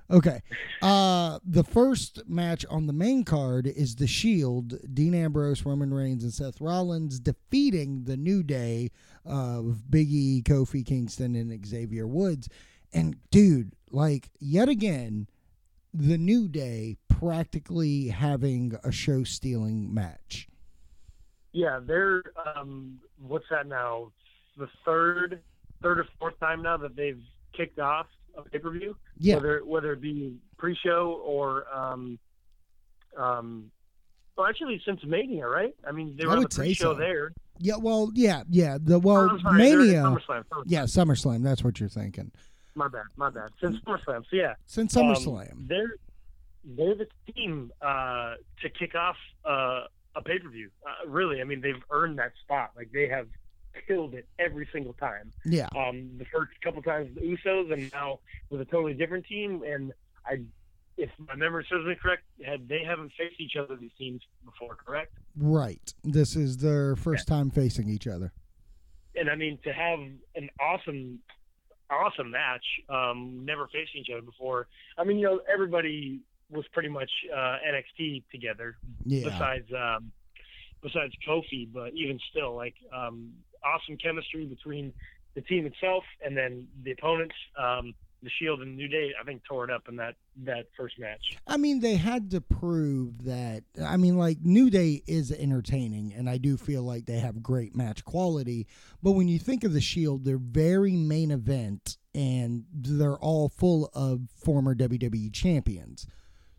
Okay. 0.10 0.42
Uh 0.82 1.40
the 1.46 1.64
first 1.64 2.28
match 2.28 2.66
on 2.70 2.88
the 2.88 2.94
main 2.94 3.24
card 3.24 3.68
is 3.68 3.96
the 3.96 4.08
Shield, 4.08 4.76
Dean 4.94 5.14
Ambrose, 5.14 5.66
Roman 5.66 5.94
Reigns 5.94 6.24
and 6.24 6.34
Seth 6.34 6.62
Rollins 6.62 7.20
defeating 7.20 8.06
the 8.06 8.18
New 8.18 8.42
Day 8.42 8.90
of 9.26 9.84
Biggie, 9.90 10.44
Kofi 10.44 10.86
Kingston 10.86 11.36
and 11.36 11.66
Xavier 11.66 12.08
Woods. 12.08 12.48
And 12.94 13.18
dude, 13.32 13.74
like 13.92 14.30
yet 14.40 14.70
again, 14.70 15.28
the 15.94 16.18
New 16.18 16.48
Day 16.48 16.98
practically 17.10 18.08
having 18.08 18.78
a 18.84 18.92
show 18.92 19.24
stealing 19.24 19.94
match. 19.94 20.48
Yeah, 21.52 21.80
they're 21.84 22.24
um 22.56 23.00
what's 23.20 23.46
that 23.50 23.68
now? 23.68 24.12
The 24.58 24.68
third 24.86 25.40
third 25.82 26.00
or 26.00 26.06
fourth 26.20 26.40
time 26.40 26.64
now 26.64 26.78
that 26.78 26.96
they've 26.96 27.22
kicked 27.56 27.80
off 27.80 28.08
a 28.36 28.42
pay 28.44 28.60
per 28.60 28.72
view. 28.72 28.96
Yeah. 29.18 29.36
Whether 29.36 29.62
whether 29.66 29.94
it 29.94 30.02
be 30.02 30.36
pre 30.58 30.76
show 30.76 31.22
or 31.26 31.66
um 31.74 32.20
um 33.18 33.72
well 34.38 34.48
actually 34.48 34.82
since 34.86 35.02
Mania, 35.06 35.48
right? 35.48 35.76
I 35.88 35.92
mean 35.92 36.16
they 36.18 36.24
I 36.24 36.28
were 36.28 36.34
on 36.38 36.44
the 36.44 36.50
pre 36.50 36.74
show 36.74 36.94
so. 36.94 37.00
there. 37.00 37.32
Yeah, 37.60 37.78
well, 37.78 38.12
yeah, 38.14 38.44
yeah. 38.50 38.78
The 38.80 39.00
well 39.00 39.30
Oh, 39.32 39.40
sorry, 39.42 39.58
Mania 39.58 40.04
SummerSlam. 40.04 40.44
SummerSlam. 40.46 40.64
Yeah, 40.68 40.84
SummerSlam. 40.84 41.44
That's 41.44 41.64
what 41.64 41.80
you're 41.80 41.90
thinking. 41.90 42.32
My 42.76 42.88
bad, 42.88 43.06
my 43.16 43.32
bad. 43.32 43.50
Since 43.60 43.78
SummerSlam. 43.78 44.24
So 44.30 44.36
yeah. 44.36 44.54
Since 44.68 44.96
um, 44.96 45.06
SummerSlam. 45.06 45.68
they're 45.68 45.96
they're 46.64 46.96
the 46.96 47.08
team 47.34 47.72
uh, 47.82 48.36
to 48.62 48.70
kick 48.70 48.94
off 48.94 49.16
uh, 49.46 49.86
a 50.16 50.22
pay 50.24 50.38
per 50.40 50.50
view. 50.50 50.70
Uh, 50.86 51.10
really, 51.10 51.42
I 51.42 51.46
mean, 51.46 51.62
they've 51.62 51.82
earned 51.90 52.20
that 52.20 52.34
spot. 52.44 52.72
Like 52.76 52.92
they 52.92 53.08
have 53.08 53.28
killed 53.88 54.14
it 54.14 54.28
every 54.40 54.68
single 54.72 54.94
time. 54.94 55.32
yeah. 55.46 55.68
Um, 55.76 56.12
the 56.18 56.26
first 56.26 56.52
couple 56.64 56.82
times 56.82 57.10
the 57.16 57.22
Usos, 57.22 57.72
and 57.74 57.92
now 57.94 58.20
with 58.50 58.62
a 58.62 58.66
totally 58.66 58.94
different 58.94 59.26
team. 59.26 59.64
And 59.68 59.92
I, 60.26 60.42
if 60.98 61.10
my 61.20 61.36
memory 61.36 61.66
serves 61.70 61.86
me 61.86 61.96
correct, 62.02 62.24
had 62.46 62.68
they 62.68 62.84
haven't 62.84 63.12
faced 63.18 63.40
each 63.40 63.56
other 63.56 63.76
these 63.76 63.92
teams 63.98 64.22
before, 64.46 64.76
correct? 64.76 65.14
Right. 65.38 65.94
This 66.04 66.36
is 66.36 66.58
their 66.58 66.96
first 66.96 67.28
time 67.28 67.52
facing 67.52 67.90
each 67.90 68.08
other. 68.08 68.34
And 69.16 69.30
I 69.30 69.36
mean, 69.36 69.58
to 69.64 69.74
have 69.74 70.00
an 70.36 70.50
awesome, 70.60 71.20
awesome 71.90 72.32
match, 72.32 72.64
um, 72.90 73.42
never 73.46 73.68
facing 73.68 74.02
each 74.02 74.10
other 74.12 74.22
before. 74.22 74.68
I 74.98 75.04
mean, 75.04 75.18
you 75.18 75.26
know, 75.26 75.40
everybody 75.52 76.20
was 76.50 76.66
pretty 76.72 76.90
much 76.90 77.10
uh, 77.36 77.58
NXT 77.68 78.24
together, 78.32 78.78
Yeah. 79.06 79.30
besides 79.30 79.68
um, 79.74 80.12
besides 80.82 81.14
Kofi. 81.28 81.68
But 81.72 81.94
even 81.94 82.20
still, 82.32 82.56
like 82.56 82.76
um, 82.96 83.34
awesome 83.64 83.98
chemistry 83.98 84.46
between 84.46 84.94
the 85.36 85.42
team 85.42 85.66
itself 85.66 86.04
and 86.26 86.36
then 86.36 86.68
the 86.84 86.92
opponents. 86.92 87.36
Um, 87.58 87.94
the 88.24 88.30
Shield 88.40 88.62
and 88.62 88.76
New 88.76 88.88
Day, 88.88 89.12
I 89.20 89.24
think, 89.24 89.44
tore 89.48 89.64
it 89.64 89.70
up 89.70 89.88
in 89.88 89.96
that 89.98 90.16
that 90.44 90.68
first 90.76 91.00
match. 91.00 91.38
I 91.46 91.58
mean, 91.58 91.82
they 91.82 91.96
had 91.96 92.32
to 92.32 92.42
prove 92.42 93.26
that. 93.26 93.64
I 93.84 93.98
mean, 93.98 94.18
like, 94.18 94.40
New 94.42 94.70
Day 94.70 95.04
is 95.08 95.32
entertaining, 95.32 96.14
and 96.16 96.30
I 96.30 96.38
do 96.38 96.58
feel 96.58 96.84
like 96.84 97.06
they 97.06 97.20
have 97.20 97.44
great 97.44 97.76
match 97.76 98.04
quality. 98.04 98.68
But 99.04 99.12
when 99.12 99.28
you 99.28 99.38
think 99.38 99.64
of 99.64 99.74
the 99.74 99.82
Shield, 99.82 100.26
they're 100.26 100.38
very 100.38 100.94
main 100.94 101.32
event, 101.32 101.98
and 102.16 102.66
they're 102.74 103.18
all 103.18 103.50
full 103.50 103.90
of 103.94 104.22
former 104.36 104.74
WWE 104.74 105.32
champions. 105.32 106.08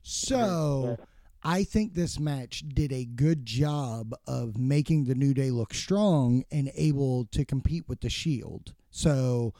So. 0.02 0.96
I 1.42 1.64
think 1.64 1.94
this 1.94 2.18
match 2.18 2.64
did 2.68 2.92
a 2.92 3.04
good 3.04 3.46
job 3.46 4.12
of 4.26 4.58
making 4.58 5.04
the 5.04 5.14
New 5.14 5.34
Day 5.34 5.50
look 5.50 5.72
strong 5.72 6.44
and 6.50 6.70
able 6.74 7.26
to 7.26 7.44
compete 7.44 7.88
with 7.88 8.00
the 8.00 8.10
Shield. 8.10 8.74
So 8.90 9.54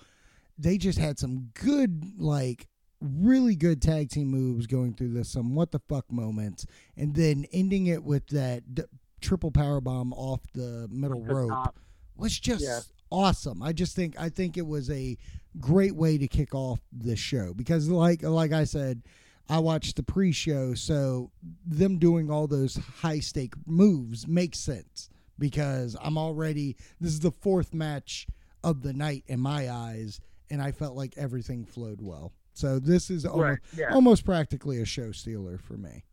they 0.59 0.77
just 0.77 0.99
had 0.99 1.19
some 1.19 1.51
good, 1.55 2.15
like, 2.19 2.67
really 3.01 3.55
good 3.55 3.81
tag 3.81 4.11
team 4.11 4.27
moves 4.27 4.67
going 4.67 4.95
through 4.95 5.13
this, 5.13 5.31
some 5.31 5.55
what 5.55 5.71
the 5.71 5.79
fuck 5.89 6.11
moments, 6.11 6.67
and 6.97 7.15
then 7.15 7.47
ending 7.53 7.87
it 7.87 8.03
with 8.03 8.27
that 8.29 8.75
d- 8.75 8.83
triple 9.21 9.53
power 9.53 9.81
bomb 9.81 10.13
off 10.15 10.41
the 10.55 10.89
middle 10.91 11.23
The 11.23 11.35
rope 11.35 11.49
top. 11.51 11.79
was 12.17 12.37
just 12.37 12.65
Yeah. 12.65 12.81
awesome. 13.13 13.63
I 13.63 13.73
just 13.73 13.95
think 13.95 14.19
I 14.21 14.29
think 14.31 14.57
it 14.57 14.67
was 14.67 14.91
a 14.91 15.17
great 15.61 15.95
way 15.95 16.19
to 16.19 16.27
kick 16.27 16.55
off 16.57 16.81
the 16.93 17.15
show 17.17 17.55
because 17.55 17.89
like 17.89 18.23
like 18.25 18.53
I 18.53 18.65
said, 18.65 19.03
I 19.49 19.59
watched 19.61 19.97
the 19.97 20.03
pre-show, 20.03 20.75
so 20.75 21.31
them 21.65 21.99
doing 21.99 22.31
all 22.31 22.47
those 22.47 22.77
high 23.01 23.21
stake 23.21 23.55
moves 23.67 24.27
makes 24.29 24.59
sense 24.59 25.09
because 25.39 25.97
I'm 26.03 26.19
already 26.19 26.77
this 27.01 27.13
is 27.13 27.21
the 27.21 27.31
fourth 27.31 27.73
match 27.73 28.27
of 28.63 28.83
the 28.83 28.93
night 28.93 29.25
in 29.27 29.41
my 29.41 29.71
eyes, 29.71 30.21
and 30.51 30.61
I 30.61 30.73
felt 30.73 30.97
like 30.97 31.17
everything 31.17 31.65
flowed 31.65 32.01
well. 32.03 32.33
So 32.53 32.79
this 32.79 33.09
is 33.09 33.25
almost, 33.25 33.43
Right. 33.43 33.59
Yeah. 33.77 33.95
almost 33.95 34.25
practically 34.25 34.81
a 34.81 34.85
show 34.85 35.13
stealer 35.13 35.59
for 35.59 35.75
me. 35.79 36.05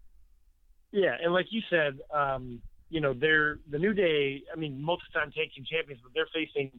Yeah, 0.92 1.18
and 1.22 1.34
like 1.34 1.48
you 1.50 1.62
said, 1.70 2.00
um, 2.13 2.62
you 2.89 3.01
know, 3.01 3.13
they're 3.13 3.60
the 3.70 3.80
New 3.80 3.94
Day. 3.94 4.44
I 4.54 4.56
mean, 4.58 4.82
multi-time 4.82 5.32
tag 5.32 5.50
team 5.54 5.65
champions, 5.70 6.01
but 6.04 6.13
they're 6.13 6.30
facing 6.34 6.72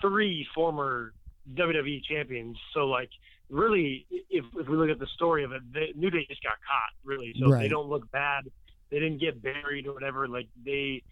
three 0.00 0.46
former 0.54 1.14
WWE 1.54 2.02
champions. 2.04 2.58
So, 2.74 2.86
like, 2.86 3.10
really, 3.52 4.06
if 4.10 4.44
if 4.56 4.68
we 4.68 4.76
look 4.76 4.90
at 4.90 4.98
the 4.98 5.06
story 5.14 5.44
of 5.44 5.52
it, 5.52 5.62
the 5.72 5.86
New 5.94 6.10
Day 6.10 6.26
just 6.28 6.42
got 6.42 6.54
caught, 6.66 6.92
really. 7.04 7.34
So 7.38 7.48
Right. 7.50 7.60
they 7.62 7.68
don't 7.68 7.88
look 7.88 8.10
bad. 8.10 8.44
They 8.90 8.98
didn't 8.98 9.18
get 9.18 9.40
buried 9.42 9.86
or 9.86 9.92
whatever. 9.94 10.26
Like 10.26 10.48
they 10.64 11.02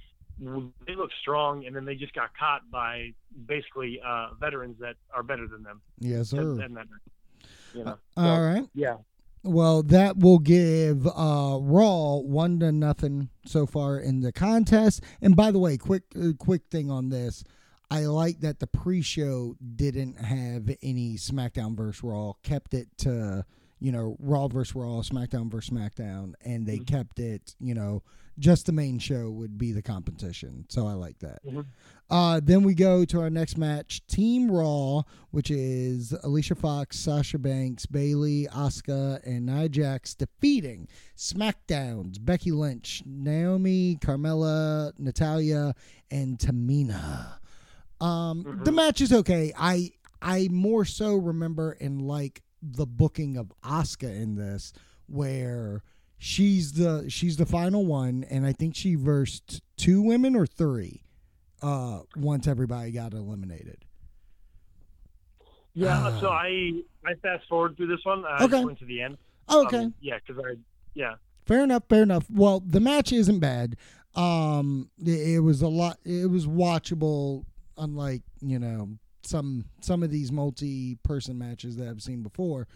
they 0.86 0.94
look 0.96 1.10
strong, 1.20 1.66
and 1.66 1.76
then 1.76 1.84
they 1.84 1.94
just 1.94 2.14
got 2.14 2.30
caught 2.36 2.62
by 2.70 3.12
basically 3.46 4.00
uh, 4.04 4.28
veterans 4.40 4.76
that 4.80 4.96
are 5.14 5.22
better 5.22 5.46
than 5.46 5.62
them. 5.62 5.82
Yes, 5.98 6.30
sir. 6.30 6.40
And- 6.40 6.60
and 6.62 6.76
that- 6.76 6.86
You 7.74 7.84
know. 7.84 7.98
Uh, 8.16 8.20
all 8.20 8.42
right. 8.42 8.66
Yeah. 8.74 8.96
Well, 9.44 9.82
that 9.84 10.18
will 10.18 10.38
give 10.40 11.06
uh, 11.06 11.58
Raw 11.60 12.16
one 12.16 12.58
to 12.60 12.72
nothing 12.72 13.30
so 13.46 13.64
far 13.64 13.98
in 13.98 14.20
the 14.20 14.32
contest. 14.32 15.02
And 15.22 15.34
by 15.36 15.50
the 15.50 15.58
way, 15.58 15.76
quick 15.78 16.02
uh, 16.16 16.32
quick 16.38 16.62
thing 16.70 16.90
on 16.90 17.08
this, 17.10 17.44
I 17.90 18.06
like 18.06 18.40
that 18.40 18.60
the 18.60 18.66
pre-show 18.66 19.56
didn't 19.76 20.20
have 20.20 20.70
any 20.82 21.14
SmackDown 21.14 21.76
versus 21.76 22.02
Raw, 22.04 22.34
kept 22.42 22.74
it 22.74 22.88
to 22.98 23.44
you 23.80 23.90
know 23.92 24.16
Raw 24.20 24.46
versus 24.48 24.74
Raw, 24.74 25.00
SmackDown 25.00 25.50
versus 25.50 25.70
SmackDown, 25.70 26.34
and 26.44 26.66
they 26.66 26.78
Mhm. 26.78 26.86
kept 26.86 27.18
it 27.18 27.54
you 27.58 27.74
know 27.74 28.02
just 28.38 28.64
the 28.66 28.72
main 28.72 28.98
show 28.98 29.30
would 29.30 29.58
be 29.58 29.70
the 29.72 29.82
competition. 29.82 30.64
So 30.70 30.86
I 30.86 30.94
like 30.94 31.18
that. 31.18 31.44
Mhm. 31.44 31.66
Uh, 32.08 32.40
then 32.42 32.62
we 32.62 32.72
go 32.74 33.04
to 33.04 33.20
our 33.20 33.28
next 33.28 33.58
match, 33.58 34.06
Team 34.06 34.50
Raw, 34.50 35.02
which 35.30 35.50
is 35.50 36.14
Alicia 36.22 36.54
Fox, 36.54 36.98
Sasha 36.98 37.38
Banks, 37.38 37.84
Bayley, 37.86 38.46
Asuka, 38.50 39.20
and 39.26 39.44
Nia 39.46 39.68
Jax 39.68 40.14
defeating 40.14 40.88
SmackDown's 41.16 42.18
Becky 42.18 42.50
Lynch, 42.52 43.02
Naomi, 43.04 43.96
Carmella, 44.00 44.92
Natalya, 44.98 45.74
and 46.10 46.38
Tamina. 46.38 47.39
Um, 48.00 48.44
Mhm. 48.44 48.64
The 48.64 48.72
match 48.72 49.00
is 49.00 49.12
okay. 49.12 49.52
I 49.58 49.90
I 50.22 50.48
more 50.50 50.84
so 50.84 51.16
remember 51.16 51.72
and 51.80 52.02
like 52.02 52.42
the 52.62 52.86
booking 52.86 53.36
of 53.36 53.52
Asuka 53.64 54.14
in 54.14 54.34
this, 54.34 54.72
where 55.06 55.82
she's 56.18 56.72
the 56.74 57.06
she's 57.08 57.36
the 57.36 57.46
final 57.46 57.84
one, 57.86 58.24
and 58.24 58.44
I 58.46 58.52
think 58.52 58.74
she 58.76 58.94
versed 58.94 59.62
two 59.76 60.02
women 60.02 60.34
or 60.36 60.46
three 60.46 61.02
uh, 61.62 62.00
once 62.16 62.46
everybody 62.46 62.90
got 62.90 63.12
eliminated. 63.14 63.84
Yeah. 65.74 65.98
Ah. 66.12 66.20
so 66.20 66.28
I 66.28 66.82
I 67.04 67.14
fast 67.22 67.46
forward 67.48 67.76
through 67.76 67.86
this 67.88 68.04
one. 68.04 68.24
I 68.24 68.44
Okay. 68.44 68.64
went 68.64 68.78
to 68.80 68.84
the 68.84 69.00
end. 69.02 69.16
Okay, 69.48 69.78
Um, 69.84 69.94
yeah, 70.00 70.18
because 70.24 70.42
I 70.44 70.56
yeah. 70.94 71.14
fair 71.46 71.64
enough, 71.64 71.84
fair 71.88 72.02
enough. 72.02 72.30
Well, 72.30 72.60
the 72.60 72.80
match 72.80 73.12
isn't 73.12 73.40
bad. 73.40 73.76
Um, 74.14 74.90
it, 74.98 75.34
it 75.36 75.40
was 75.40 75.62
a 75.62 75.68
lot. 75.68 75.98
It 76.04 76.28
was 76.30 76.46
watchable, 76.46 77.44
unlike 77.80 78.22
you 78.40 78.58
know 78.58 78.90
some 79.22 79.64
some 79.80 80.02
of 80.02 80.10
these 80.10 80.30
multi-person 80.30 81.38
matches 81.38 81.76
that 81.76 81.88
I've 81.88 82.02
seen 82.02 82.22
before. 82.22 82.68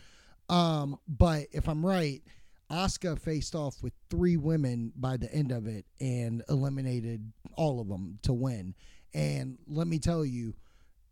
Um, 0.49 0.99
but 1.09 1.47
if 1.53 1.69
I'm 1.69 1.85
right, 1.85 2.23
Asuka 2.71 3.19
faced 3.19 3.55
off 3.55 3.83
with 3.83 3.93
three 4.11 4.37
women 4.37 4.93
by 4.97 5.17
the 5.17 5.33
end 5.33 5.53
of 5.53 5.67
it 5.67 5.87
and 6.01 6.43
eliminated 6.49 7.33
all 7.57 7.81
of 7.81 7.89
them 7.89 8.19
to 8.23 8.33
win. 8.33 8.75
And 9.15 9.59
let 9.67 9.87
me 9.87 9.99
tell 9.99 10.25
you, 10.25 10.55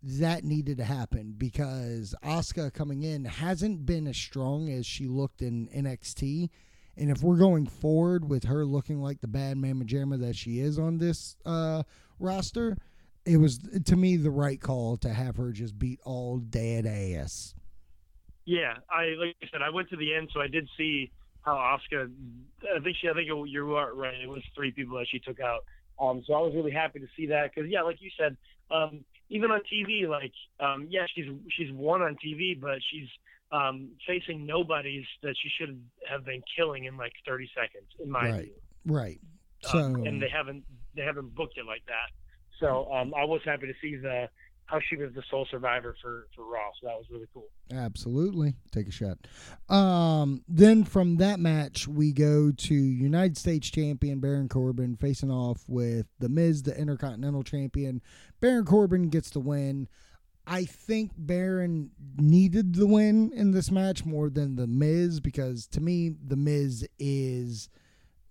that 0.02 0.42
needed 0.42 0.78
to 0.78 0.84
happen 0.84 1.34
because 1.38 2.14
Asuka 2.24 2.72
coming 2.72 3.02
in 3.02 3.24
hasn't 3.24 3.86
been 3.86 4.08
as 4.08 4.16
strong 4.16 4.68
as 4.68 4.84
she 4.84 5.06
looked 5.06 5.42
in 5.42 5.68
NXT. 5.68 6.50
And 6.96 7.10
if 7.10 7.22
we're 7.22 7.36
going 7.36 7.66
forward 7.66 8.28
with 8.28 8.44
her 8.44 8.64
looking 8.64 9.00
like 9.00 9.20
the 9.20 9.28
bad 9.28 9.56
mamma 9.56 9.84
jamma 9.84 10.20
that 10.20 10.36
she 10.36 10.58
is 10.58 10.78
on 10.78 10.98
this 10.98 11.36
uh, 11.46 11.84
roster, 12.18 12.76
it 13.24 13.36
was 13.36 13.58
to 13.84 13.96
me 13.96 14.16
the 14.16 14.30
right 14.30 14.60
call 14.60 14.96
to 14.98 15.08
have 15.10 15.36
her 15.36 15.52
just 15.52 15.78
beat 15.78 16.00
all 16.04 16.38
dead 16.38 16.86
ass. 16.86 17.54
Yeah, 18.44 18.74
I 18.90 19.14
like 19.18 19.36
I 19.42 19.46
said, 19.52 19.62
I 19.62 19.70
went 19.70 19.88
to 19.90 19.96
the 19.96 20.14
end, 20.14 20.28
so 20.32 20.40
I 20.40 20.48
did 20.48 20.68
see 20.76 21.12
how 21.42 21.56
Oscar. 21.56 22.08
I 22.76 22.80
think 22.80 22.96
she. 23.00 23.08
I 23.08 23.12
think 23.14 23.28
you 23.28 23.76
are 23.76 23.94
right. 23.94 24.14
It 24.22 24.28
was 24.28 24.42
three 24.54 24.72
people 24.72 24.98
that 24.98 25.06
she 25.10 25.18
took 25.20 25.38
out. 25.40 25.60
Um, 26.00 26.22
so 26.26 26.34
I 26.34 26.40
was 26.40 26.52
really 26.54 26.72
happy 26.72 26.98
to 26.98 27.06
see 27.16 27.26
that 27.26 27.52
because 27.54 27.70
yeah, 27.70 27.82
like 27.82 27.98
you 28.00 28.10
said, 28.18 28.36
um, 28.70 29.04
even 29.30 29.50
on 29.52 29.60
TV, 29.72 30.08
like 30.08 30.32
um, 30.58 30.88
yeah, 30.90 31.06
she's 31.14 31.26
she's 31.56 31.70
won 31.72 32.02
on 32.02 32.16
TV, 32.24 32.60
but 32.60 32.78
she's 32.90 33.08
um, 33.52 33.90
facing 34.08 34.44
nobodies 34.44 35.04
that 35.22 35.36
she 35.40 35.48
should 35.58 35.80
have 36.10 36.24
been 36.24 36.42
killing 36.56 36.86
in 36.86 36.96
like 36.96 37.12
30 37.26 37.48
seconds, 37.54 37.86
in 38.02 38.10
my 38.10 38.30
Right. 38.30 38.44
view. 38.44 38.54
Right. 38.86 39.20
So 39.60 39.78
Um, 39.78 40.02
and 40.06 40.20
they 40.20 40.28
haven't 40.28 40.64
they 40.96 41.02
haven't 41.02 41.32
booked 41.36 41.58
it 41.58 41.66
like 41.66 41.84
that. 41.86 42.10
So 42.62 42.90
um, 42.92 43.12
I 43.14 43.24
was 43.24 43.40
happy 43.44 43.66
to 43.66 43.74
see 43.80 43.96
the 43.96 44.28
how 44.66 44.78
she 44.88 44.96
was 44.96 45.12
the 45.14 45.22
sole 45.30 45.46
survivor 45.50 45.94
for 46.00 46.28
for 46.34 46.44
Raw. 46.44 46.70
So 46.80 46.86
that 46.86 46.96
was 46.96 47.06
really 47.10 47.26
cool. 47.34 47.48
Absolutely. 47.72 48.54
Take 48.70 48.88
a 48.88 48.90
shot. 48.90 49.18
Um, 49.68 50.42
then 50.48 50.84
from 50.84 51.16
that 51.16 51.40
match, 51.40 51.86
we 51.86 52.12
go 52.12 52.52
to 52.52 52.74
United 52.74 53.36
States 53.36 53.68
champion 53.70 54.20
Baron 54.20 54.48
Corbin 54.48 54.96
facing 54.96 55.30
off 55.30 55.64
with 55.68 56.06
The 56.20 56.28
Miz, 56.28 56.62
the 56.62 56.78
Intercontinental 56.78 57.42
champion. 57.42 58.00
Baron 58.40 58.64
Corbin 58.64 59.08
gets 59.10 59.30
the 59.30 59.40
win. 59.40 59.88
I 60.46 60.64
think 60.64 61.12
Baron 61.16 61.90
needed 62.16 62.74
the 62.74 62.86
win 62.86 63.30
in 63.34 63.52
this 63.52 63.70
match 63.70 64.04
more 64.04 64.30
than 64.30 64.56
The 64.56 64.66
Miz 64.66 65.20
because 65.20 65.66
to 65.68 65.80
me, 65.80 66.14
The 66.26 66.36
Miz 66.36 66.86
is 66.98 67.68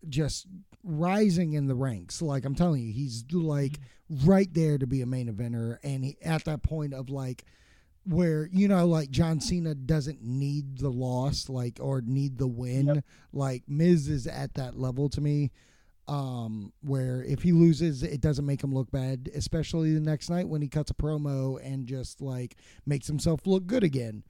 just 0.09 0.47
rising 0.83 1.53
in 1.53 1.67
the 1.67 1.75
ranks. 1.75 2.21
Like 2.21 2.45
I'm 2.45 2.55
telling 2.55 2.81
you, 2.83 2.91
he's 2.93 3.23
like 3.31 3.79
right 4.25 4.51
there 4.53 4.77
to 4.77 4.87
be 4.87 5.01
a 5.01 5.05
main 5.05 5.31
eventer. 5.33 5.77
And 5.83 6.03
he, 6.03 6.17
at 6.23 6.45
that 6.45 6.63
point 6.63 6.93
of 6.93 7.09
like, 7.09 7.45
where 8.03 8.49
you 8.51 8.67
know 8.67 8.87
like 8.87 9.11
John 9.11 9.39
Cena 9.39 9.75
doesn't 9.75 10.23
need 10.23 10.79
the 10.79 10.89
loss 10.89 11.49
like 11.49 11.77
or 11.79 12.01
need 12.01 12.39
the 12.39 12.47
win 12.47 12.87
Yep. 12.87 13.05
like 13.31 13.63
Miz 13.67 14.07
is 14.09 14.25
at 14.25 14.55
that 14.55 14.75
level 14.75 15.07
to 15.09 15.21
me 15.21 15.51
um 16.07 16.73
where 16.81 17.23
if 17.23 17.43
he 17.43 17.51
loses 17.51 18.01
it 18.01 18.19
doesn't 18.19 18.47
make 18.47 18.63
him 18.63 18.73
look 18.73 18.89
bad 18.89 19.29
especially 19.35 19.93
the 19.93 19.99
next 19.99 20.31
night 20.31 20.47
when 20.49 20.63
he 20.63 20.67
cuts 20.67 20.89
a 20.89 20.95
promo 20.95 21.63
and 21.63 21.85
just 21.85 22.21
like 22.21 22.55
makes 22.87 23.05
himself 23.05 23.45
look 23.45 23.67
good 23.67 23.83
again 23.83 24.23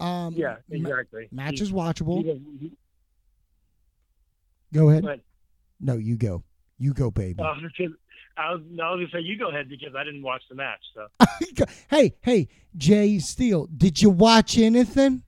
um 0.00 0.32
Yeah, 0.34 0.56
ma- 0.70 0.76
exactly. 0.88 1.28
match 1.30 1.58
He- 1.58 1.64
is 1.64 1.72
watchable 1.72 2.24
he 2.24 2.42
he- 2.58 2.72
go 4.72 4.90
ahead 4.90 5.02
but, 5.02 5.20
no 5.80 5.94
you 5.96 6.16
go 6.16 6.42
you 6.78 6.92
go 6.94 7.10
baby 7.10 7.40
uh, 7.40 7.54
I 8.36 8.54
was, 8.54 8.62
no, 8.70 8.84
I 8.84 8.90
was 8.92 9.08
gonna 9.10 9.22
say 9.22 9.26
you 9.26 9.36
go 9.36 9.48
ahead 9.48 9.68
because 9.68 9.94
I 9.94 10.02
didn't 10.02 10.22
watch 10.22 10.42
the 10.48 10.54
match. 10.54 10.80
So 10.94 11.64
hey 11.90 12.14
hey 12.22 12.48
Jay 12.76 13.18
Steele 13.18 13.66
did 13.66 14.00
you 14.00 14.10
watch 14.10 14.56
anything 14.56 15.22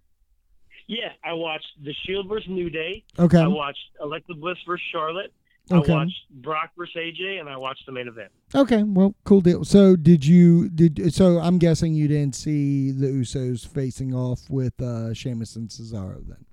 yeah, 0.88 1.12
I 1.24 1.32
watched 1.32 1.68
The 1.82 1.94
Shield 2.04 2.28
versus 2.28 2.48
New 2.50 2.68
Day. 2.68 3.04
okay 3.18 3.38
I 3.38 3.46
watched 3.46 3.78
Alexa 4.00 4.34
Bliss 4.34 4.58
versus 4.66 4.84
Charlotte. 4.90 5.32
Okay. 5.70 5.92
I 5.92 5.96
watched 5.96 6.30
Brock 6.30 6.70
versus 6.76 6.94
AJ, 6.96 7.40
and 7.40 7.48
I 7.48 7.56
watched 7.56 7.86
the 7.86 7.92
main 7.92 8.08
event. 8.08 8.30
Okay, 8.54 8.82
well, 8.82 9.14
cool 9.24 9.40
deal. 9.40 9.64
So, 9.64 9.94
did 9.94 10.26
you 10.26 10.68
did 10.68 11.14
so? 11.14 11.38
I'm 11.38 11.58
guessing 11.58 11.94
you 11.94 12.08
didn't 12.08 12.34
see 12.34 12.90
the 12.90 13.06
Usos 13.06 13.66
facing 13.66 14.12
off 14.12 14.50
with 14.50 14.80
uh 14.82 15.14
Sheamus 15.14 15.54
and 15.56 15.68
Cesaro 15.68 16.26
then. 16.26 16.44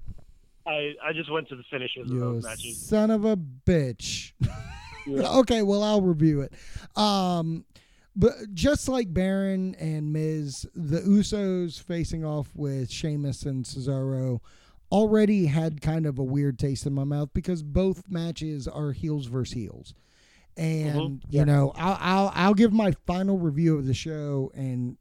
I, 0.69 0.93
I 1.03 1.13
just 1.13 1.31
went 1.31 1.47
to 1.49 1.55
the 1.55 1.63
finishes 1.71 2.11
of 2.11 2.19
those 2.19 2.43
matches. 2.43 2.79
son 2.79 3.09
of 3.11 3.25
a 3.25 3.35
bitch. 3.37 4.33
Yeah. 5.07 5.27
okay, 5.39 5.61
well, 5.63 5.81
I'll 5.83 6.01
review 6.01 6.41
it. 6.41 6.53
Um, 6.95 7.65
but 8.15 8.33
just 8.53 8.87
like 8.89 9.13
Baron 9.13 9.75
and 9.75 10.11
Miz, 10.13 10.67
the 10.75 10.99
Usos 11.01 11.81
facing 11.81 12.23
off 12.25 12.49
with 12.55 12.91
Sheamus 12.91 13.43
and 13.43 13.63
Cesaro 13.65 14.39
already 14.91 15.45
had 15.45 15.81
kind 15.81 16.05
of 16.05 16.17
a 16.19 16.23
weird 16.23 16.57
taste 16.59 16.85
in 16.85 16.93
my 16.93 17.03
mouth 17.03 17.29
because 17.33 17.63
both 17.63 18.03
matches 18.09 18.67
are 18.67 18.91
heels 18.91 19.27
versus 19.27 19.53
heels. 19.53 19.93
And 20.57 21.21
Mhm. 21.21 21.23
you 21.29 21.39
Yeah. 21.39 21.43
know, 21.45 21.71
I'll, 21.75 21.97
I'll 21.99 22.31
I'll 22.35 22.53
give 22.53 22.73
my 22.73 22.91
final 23.07 23.37
review 23.37 23.77
of 23.77 23.85
the 23.85 23.93
show 23.93 24.51
and 24.55 24.97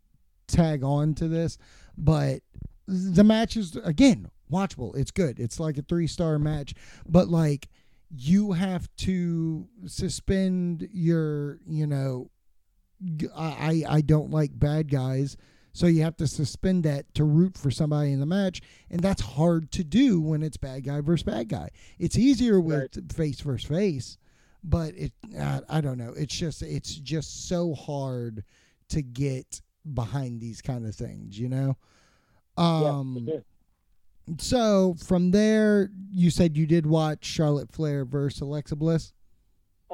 tag 0.46 0.85
on 0.85 1.14
to 1.14 1.26
this, 1.26 1.59
but 1.96 2.42
the 2.87 3.24
matches 3.24 3.76
again 3.83 4.31
watchable. 4.48 4.96
It's 4.96 5.11
good. 5.11 5.38
It's 5.38 5.61
like 5.61 5.78
a 5.78 5.82
three 5.82 6.06
star 6.06 6.38
match, 6.38 6.74
but 7.06 7.28
like 7.28 7.68
you 8.11 8.52
have 8.52 8.88
to 8.96 9.68
suspend 9.87 10.88
your 10.92 11.58
you 11.66 11.87
know 11.87 12.30
I 13.37 13.84
I 13.88 14.00
don't 14.00 14.30
like 14.30 14.58
bad 14.58 14.90
guys. 14.90 15.37
So 15.72 15.87
you 15.87 16.02
have 16.02 16.16
to 16.16 16.26
suspend 16.26 16.82
that 16.84 17.14
to 17.14 17.22
root 17.22 17.56
for 17.56 17.70
somebody 17.70 18.11
in 18.11 18.18
the 18.18 18.26
match. 18.26 18.61
And 18.90 19.00
that's 19.00 19.22
hard 19.22 19.70
to 19.72 19.84
do 19.84 20.20
when 20.20 20.42
it's 20.42 20.56
bad 20.56 20.82
guy 20.84 21.00
versus 21.02 21.22
bad 21.22 21.48
guy. 21.48 21.68
It's 22.00 22.18
easier 22.18 22.58
with 22.58 23.14
face 23.14 23.40
versus 23.40 23.68
face 23.68 24.18
but 24.64 24.94
it 24.96 25.12
I, 25.38 25.61
I 25.68 25.80
don't 25.80 25.98
know. 25.98 26.12
It's 26.16 26.34
just 26.34 26.62
it's 26.62 26.94
just 26.94 27.48
so 27.48 27.74
hard 27.74 28.44
to 28.90 29.02
get 29.02 29.61
behind 29.94 30.40
these 30.40 30.61
kind 30.61 30.87
of 30.87 30.94
things 30.94 31.38
you 31.38 31.48
know? 31.48 31.76
Um 32.56 33.26
yeah, 33.28 33.38
so 34.38 34.94
from 35.04 35.30
there, 35.30 35.90
you 36.12 36.30
said 36.30 36.56
you 36.56 36.66
did 36.66 36.86
watch 36.86 37.24
Charlotte 37.24 37.72
Flair 37.72 38.04
versus 38.04 38.40
Alexa 38.40 38.76
Bliss. 38.76 39.12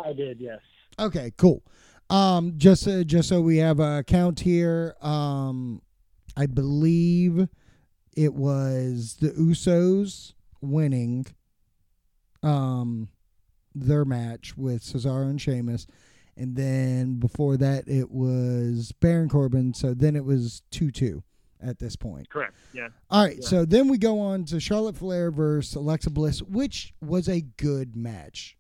I 0.03 0.13
did. 0.13 0.41
Yes. 0.41 0.61
Okay, 0.99 1.33
cool. 1.37 1.63
Um, 2.11 2.55
just 2.57 2.87
uh, 2.87 3.05
just 3.05 3.29
so 3.29 3.41
we 3.41 3.59
have 3.59 3.81
a 3.81 4.05
count 4.07 4.41
here, 4.41 4.95
um, 5.01 5.81
I 6.37 6.47
believe 6.47 7.49
it 8.17 8.35
was 8.35 9.17
the 9.21 9.31
Usos 9.31 10.35
winning, 10.61 11.27
um, 12.43 13.09
their 13.75 14.05
match 14.05 14.57
with 14.57 14.83
Cesaro 14.83 15.29
and 15.31 15.41
Sheamus, 15.41 15.87
and 16.37 16.57
then 16.57 17.15
before 17.15 17.57
that 17.57 17.89
it 17.89 18.11
was 18.11 18.93
Baron 18.93 19.29
Corbin. 19.29 19.73
So 19.75 19.95
then 19.95 20.15
it 20.15 20.25
was 20.25 20.63
two 20.71 20.91
two 20.91 21.23
at 21.65 21.79
this 21.79 21.97
point. 21.97 22.29
Correct. 22.29 22.55
Yeah. 22.73 22.89
All 23.11 23.25
right, 23.25 23.37
Yeah. 23.41 23.47
so 23.49 23.65
then 23.65 23.89
we 23.89 23.99
go 23.99 24.21
on 24.21 24.45
to 24.47 24.61
Charlotte 24.61 24.97
Flair 24.97 25.31
versus 25.31 25.75
Alexa 25.75 26.11
Bliss, 26.11 26.43
which 26.43 26.93
was 27.01 27.29
a 27.29 27.41
good 27.41 27.97
match. 27.97 28.57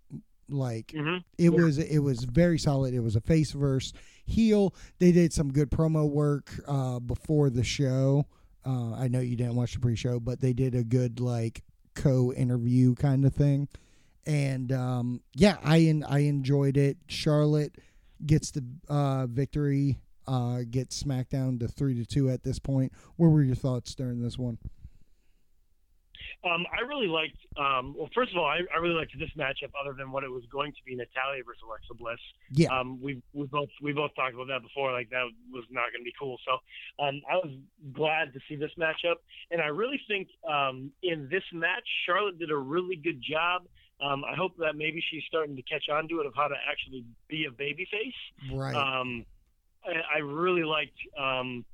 Like 0.48 0.92
hmm 0.94 1.16
it 1.38 1.44
Yeah. 1.44 1.50
was, 1.50 1.78
it 1.78 1.98
was 2.00 2.24
very 2.24 2.58
solid. 2.58 2.92
It 2.94 3.00
was 3.00 3.16
a 3.16 3.20
face 3.20 3.52
versus 3.52 3.92
heel. 4.26 4.74
They 4.98 5.10
did 5.12 5.32
some 5.32 5.52
good 5.52 5.70
promo 5.70 6.08
work 6.08 6.52
uh, 6.66 6.98
before 7.00 7.48
the 7.50 7.64
show. 7.64 8.26
Uh, 8.66 8.94
I 8.94 9.08
know 9.08 9.20
you 9.20 9.36
didn't 9.36 9.56
watch 9.56 9.74
the 9.74 9.80
pre-show, 9.80 10.20
but 10.20 10.40
they 10.40 10.52
did 10.54 10.74
a 10.74 10.84
good 10.84 11.20
like 11.20 11.62
co-interview 11.94 12.94
kind 12.94 13.24
of 13.24 13.34
thing. 13.34 13.68
And 14.26 14.72
um, 14.72 15.20
yeah, 15.34 15.56
I 15.62 16.00
I 16.08 16.20
enjoyed 16.20 16.76
it. 16.78 16.96
Charlotte 17.08 17.76
gets 18.24 18.50
the 18.52 18.64
uh, 18.88 19.26
victory. 19.26 19.98
Uh, 20.26 20.60
gets 20.68 21.02
SmackDown 21.02 21.60
to 21.60 21.68
three 21.68 21.94
to 21.94 22.06
two 22.06 22.30
at 22.30 22.42
this 22.42 22.58
point. 22.58 22.92
What 23.16 23.28
were 23.28 23.42
your 23.42 23.56
thoughts 23.56 23.94
during 23.94 24.22
this 24.22 24.38
one? 24.38 24.58
Um, 26.44 26.66
I 26.76 26.86
really 26.86 27.06
liked. 27.06 27.38
Um, 27.56 27.94
well, 27.96 28.08
first 28.14 28.32
of 28.32 28.38
all, 28.38 28.44
I, 28.44 28.60
I 28.74 28.78
really 28.78 28.94
liked 28.94 29.12
this 29.18 29.30
matchup. 29.36 29.72
Other 29.80 29.94
than 29.96 30.12
what 30.12 30.24
it 30.24 30.30
was 30.30 30.44
going 30.52 30.72
to 30.72 30.78
be, 30.84 30.94
Natalya 30.94 31.42
versus 31.44 31.62
Alexa 31.66 31.94
Bliss. 31.94 32.18
Yeah, 32.50 32.68
Um, 32.68 33.00
we 33.00 33.22
we 33.32 33.46
both 33.46 33.70
we 33.82 33.92
both 33.92 34.10
talked 34.14 34.34
about 34.34 34.48
that 34.48 34.62
before. 34.62 34.92
Like 34.92 35.08
that 35.10 35.24
was 35.50 35.64
not 35.70 35.92
going 35.92 36.00
to 36.00 36.04
be 36.04 36.12
cool. 36.20 36.36
So 36.44 36.52
um, 37.04 37.20
I 37.30 37.36
was 37.36 37.52
glad 37.92 38.32
to 38.34 38.40
see 38.48 38.56
this 38.56 38.70
matchup, 38.78 39.16
and 39.50 39.60
I 39.60 39.66
really 39.66 40.00
think 40.06 40.28
um, 40.48 40.90
in 41.02 41.28
this 41.30 41.44
match, 41.52 41.84
Charlotte 42.06 42.38
did 42.38 42.50
a 42.50 42.56
really 42.56 42.96
good 42.96 43.22
job. 43.22 43.62
Um, 44.02 44.24
I 44.24 44.34
hope 44.34 44.56
that 44.58 44.76
maybe 44.76 45.02
she's 45.10 45.22
starting 45.28 45.56
to 45.56 45.62
catch 45.62 45.88
on 45.90 46.08
to 46.08 46.20
it 46.20 46.26
of 46.26 46.34
how 46.34 46.48
to 46.48 46.56
actually 46.70 47.04
be 47.28 47.46
a 47.46 47.52
babyface. 47.52 48.52
right. 48.52 48.74
I, 49.86 50.16
I 50.16 50.18
really 50.20 50.64
liked 50.64 50.96
um, 51.18 51.64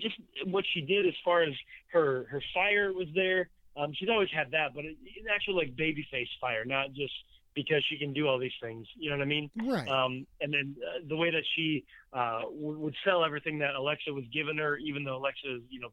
just 0.00 0.16
what 0.46 0.64
she 0.72 0.80
did 0.80 1.06
as 1.06 1.14
far 1.24 1.42
as 1.42 1.52
her 1.92 2.26
her 2.30 2.42
fire 2.54 2.92
was 2.92 3.08
there. 3.14 3.48
Um, 3.76 3.92
she's 3.94 4.08
always 4.08 4.28
had 4.34 4.50
that, 4.50 4.74
but 4.74 4.84
it 4.84 4.96
actually 5.32 5.54
like 5.54 5.76
babyface 5.76 6.28
fire, 6.40 6.64
not 6.64 6.92
just 6.92 7.12
because 7.54 7.84
she 7.88 7.98
can 7.98 8.12
do 8.12 8.26
all 8.26 8.38
these 8.38 8.52
things. 8.60 8.86
You 8.96 9.10
know 9.10 9.16
what 9.16 9.22
I 9.22 9.26
mean? 9.26 9.50
right. 9.64 9.88
Um, 9.88 10.26
and 10.40 10.52
then 10.52 10.76
uh, 10.82 11.06
the 11.08 11.16
way 11.16 11.30
that 11.30 11.42
she 11.56 11.84
uh, 12.12 12.42
w- 12.42 12.78
would 12.78 12.94
sell 13.04 13.24
everything 13.24 13.58
that 13.60 13.74
Alexa 13.74 14.12
was 14.12 14.24
giving 14.32 14.56
her, 14.56 14.76
even 14.78 15.04
though 15.04 15.16
Alexa 15.16 15.56
is 15.56 15.62
you 15.68 15.80
know 15.80 15.90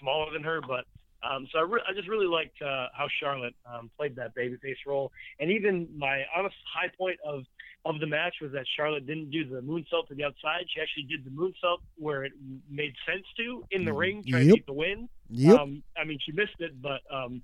smaller 0.00 0.32
than 0.32 0.42
her, 0.42 0.60
but 0.60 0.84
um, 1.28 1.46
so 1.52 1.58
I, 1.58 1.62
re- 1.62 1.82
I 1.88 1.92
just 1.94 2.08
really 2.08 2.26
liked 2.26 2.60
uh, 2.62 2.88
how 2.96 3.06
Charlotte 3.20 3.54
um, 3.72 3.90
played 3.96 4.14
that 4.16 4.34
babyface 4.36 4.76
role, 4.86 5.10
and 5.40 5.50
even 5.50 5.88
my 5.96 6.22
honest 6.36 6.56
high 6.72 6.88
point 6.96 7.18
of 7.24 7.44
of 7.86 8.00
the 8.00 8.06
match 8.06 8.36
was 8.40 8.50
that 8.52 8.64
Charlotte 8.76 9.06
didn't 9.06 9.30
do 9.30 9.44
the 9.46 9.60
moonsault 9.60 10.08
to 10.08 10.14
the 10.14 10.24
outside. 10.24 10.64
She 10.74 10.80
actually 10.80 11.02
did 11.04 11.22
the 11.24 11.30
moonsault 11.30 11.78
where 11.98 12.24
it 12.24 12.32
made 12.70 12.94
sense 13.06 13.26
to 13.36 13.62
in 13.70 13.84
the 13.84 13.90
Mm, 13.90 13.98
ring, 13.98 14.24
trying 14.26 14.46
yep. 14.46 14.54
to 14.54 14.58
get 14.60 14.66
the 14.66 14.72
win. 14.72 15.08
yep. 15.28 15.58
Um, 15.60 15.82
I 15.94 16.04
mean, 16.04 16.18
she 16.24 16.32
missed 16.32 16.58
it, 16.60 16.80
but 16.80 17.00
um, 17.12 17.42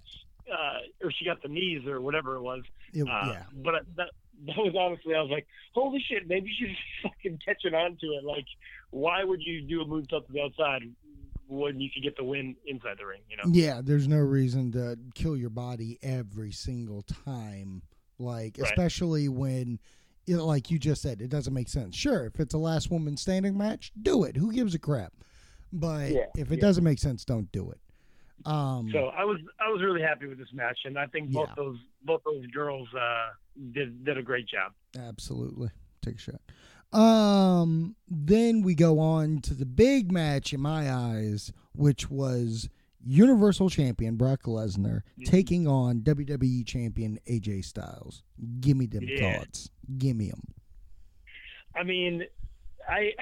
uh, 0.50 0.78
or 1.04 1.12
she 1.12 1.26
got 1.26 1.42
the 1.42 1.48
knees 1.48 1.86
or 1.86 2.00
whatever 2.00 2.36
it 2.36 2.40
was. 2.42 2.62
It- 2.94 3.02
Uh, 3.06 3.26
yeah. 3.26 3.42
But 3.62 3.84
that 3.96 4.08
that 4.46 4.56
was 4.56 4.74
honestly, 4.78 5.14
I 5.14 5.20
was 5.20 5.30
like, 5.30 5.46
holy 5.74 6.02
shit, 6.08 6.26
maybe 6.26 6.50
she's 6.58 6.74
fucking 7.02 7.38
catching 7.44 7.74
on 7.74 7.98
to 8.00 8.06
it. 8.14 8.24
Like, 8.24 8.46
why 8.90 9.22
would 9.22 9.42
you 9.42 9.60
do 9.60 9.82
a 9.82 9.84
moonsault 9.84 10.26
to 10.26 10.32
the 10.32 10.40
outside 10.40 10.82
when 11.50 11.80
you 11.80 11.90
could 11.92 12.02
get 12.02 12.16
the 12.16 12.24
win 12.24 12.56
inside 12.66 12.96
the 12.98 13.06
ring? 13.06 13.20
You 13.28 13.36
know? 13.36 13.42
Yeah, 13.52 13.80
there's 13.82 14.08
no 14.08 14.18
reason 14.18 14.72
to 14.72 14.98
kill 15.14 15.36
your 15.36 15.50
body 15.50 15.98
every 16.02 16.52
single 16.52 17.02
time. 17.02 17.82
Like, 18.18 18.56
Right. 18.58 18.68
especially 18.70 19.28
when, 19.28 19.78
you 20.26 20.36
know, 20.36 20.46
like 20.46 20.70
you 20.70 20.78
just 20.78 21.02
said, 21.02 21.20
it 21.20 21.28
doesn't 21.28 21.52
make 21.54 21.68
sense. 21.68 21.96
Sure, 21.96 22.26
if 22.26 22.38
it's 22.38 22.54
a 22.54 22.58
last 22.58 22.90
woman 22.90 23.16
standing 23.16 23.56
match, 23.58 23.92
do 24.00 24.24
it. 24.24 24.36
Who 24.36 24.52
gives 24.52 24.74
a 24.74 24.78
crap? 24.78 25.12
But 25.72 26.10
Yeah, 26.12 26.26
if 26.36 26.50
it 26.52 26.56
yeah. 26.56 26.60
doesn't 26.60 26.84
make 26.84 26.98
sense, 26.98 27.24
don't 27.24 27.50
do 27.52 27.70
it. 27.70 27.80
Um, 28.46 28.90
So 28.92 29.06
I 29.08 29.24
was 29.24 29.38
I 29.60 29.70
was 29.70 29.82
really 29.82 30.00
happy 30.00 30.26
with 30.26 30.38
this 30.38 30.52
match, 30.52 30.78
and 30.84 30.98
I 30.98 31.06
think 31.06 31.30
both 31.30 31.48
Yeah. 31.50 31.54
those 31.56 31.78
both 32.04 32.22
those 32.24 32.46
girls 32.46 32.88
uh, 32.94 33.30
did 33.72 34.04
did 34.04 34.16
a 34.18 34.22
great 34.22 34.46
job. 34.48 34.72
absolutely, 34.98 35.70
take 36.02 36.16
a 36.16 36.18
shot. 36.18 36.40
Um, 36.92 37.94
then 38.08 38.62
we 38.62 38.74
go 38.74 38.98
on 38.98 39.40
to 39.42 39.54
the 39.54 39.66
big 39.66 40.10
match 40.10 40.52
in 40.52 40.60
my 40.60 40.90
eyes, 40.92 41.52
which 41.74 42.10
was 42.10 42.68
Universal 43.04 43.70
Champion 43.70 44.16
Brock 44.16 44.42
Lesnar 44.42 45.02
Mhm. 45.18 45.24
taking 45.24 45.66
on 45.68 46.00
WWE 46.00 46.64
Champion 46.64 47.18
AJ 47.26 47.62
Styles. 47.62 48.22
Give 48.60 48.76
me 48.76 48.86
them 48.86 49.04
Yeah. 49.04 49.18
thoughts. 49.38 49.70
Give 49.98 50.16
me 50.16 50.30
them. 50.30 50.42
I 51.74 51.82
mean, 51.84 52.24
I 52.88 53.14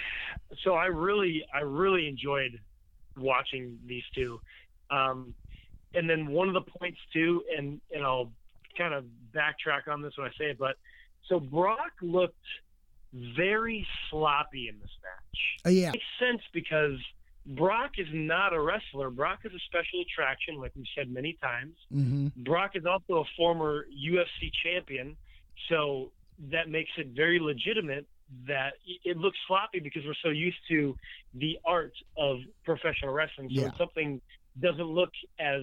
so 0.63 0.75
I 0.75 0.87
really 0.87 1.45
I 1.53 1.61
really 1.61 2.09
enjoyed 2.09 2.59
watching 3.17 3.79
these 3.85 4.05
two, 4.15 4.41
um, 4.91 5.35
and 5.95 6.09
then 6.09 6.29
one 6.29 6.49
of 6.49 6.55
the 6.55 6.63
points 6.63 6.99
too, 7.13 7.45
and 7.57 7.81
and 7.95 8.03
I'll 8.03 8.33
kind 8.77 8.95
of 8.95 9.05
backtrack 9.33 9.87
on 9.89 10.01
this 10.01 10.17
when 10.17 10.27
I 10.29 10.31
say 10.39 10.51
it, 10.51 10.59
but 10.59 10.77
so 11.29 11.39
Brock 11.39 11.93
looked 12.01 12.37
very 13.13 13.87
sloppy 14.11 14.69
in 14.69 14.79
this 14.79 14.91
match. 15.03 15.67
Uh, 15.67 15.71
yeah, 15.71 15.91
makes 15.93 16.05
sense 16.21 16.43
because 16.53 16.99
Brock 17.47 17.93
is 17.99 18.09
not 18.13 18.53
a 18.53 18.61
wrestler. 18.61 19.11
Brock 19.11 19.41
is 19.45 19.53
a 19.53 19.59
special 19.67 20.01
attraction, 20.03 20.57
like 20.57 20.73
we've 20.77 20.87
said 20.97 21.11
many 21.11 21.37
times. 21.43 21.75
hmm 21.91 22.29
Brock 22.37 22.73
is 22.75 22.85
also 22.87 23.23
a 23.23 23.25
former 23.37 23.87
UFC 23.93 24.51
champion, 24.63 25.17
so 25.69 26.13
that 26.51 26.69
makes 26.69 26.91
it 26.97 27.09
very 27.17 27.41
legitimate 27.41 28.07
that 28.47 28.75
it 29.05 29.17
looks 29.17 29.39
sloppy 29.47 29.81
because 29.81 30.03
we're 30.05 30.15
so 30.23 30.29
used 30.29 30.59
to 30.69 30.95
the 31.35 31.59
art 31.65 31.93
of 32.17 32.39
professional 32.65 33.13
wrestling. 33.13 33.49
So 33.49 33.55
Yeah. 33.55 33.63
when 33.63 33.73
something 33.79 34.21
doesn't 34.61 34.87
look 34.87 35.11
as 35.39 35.63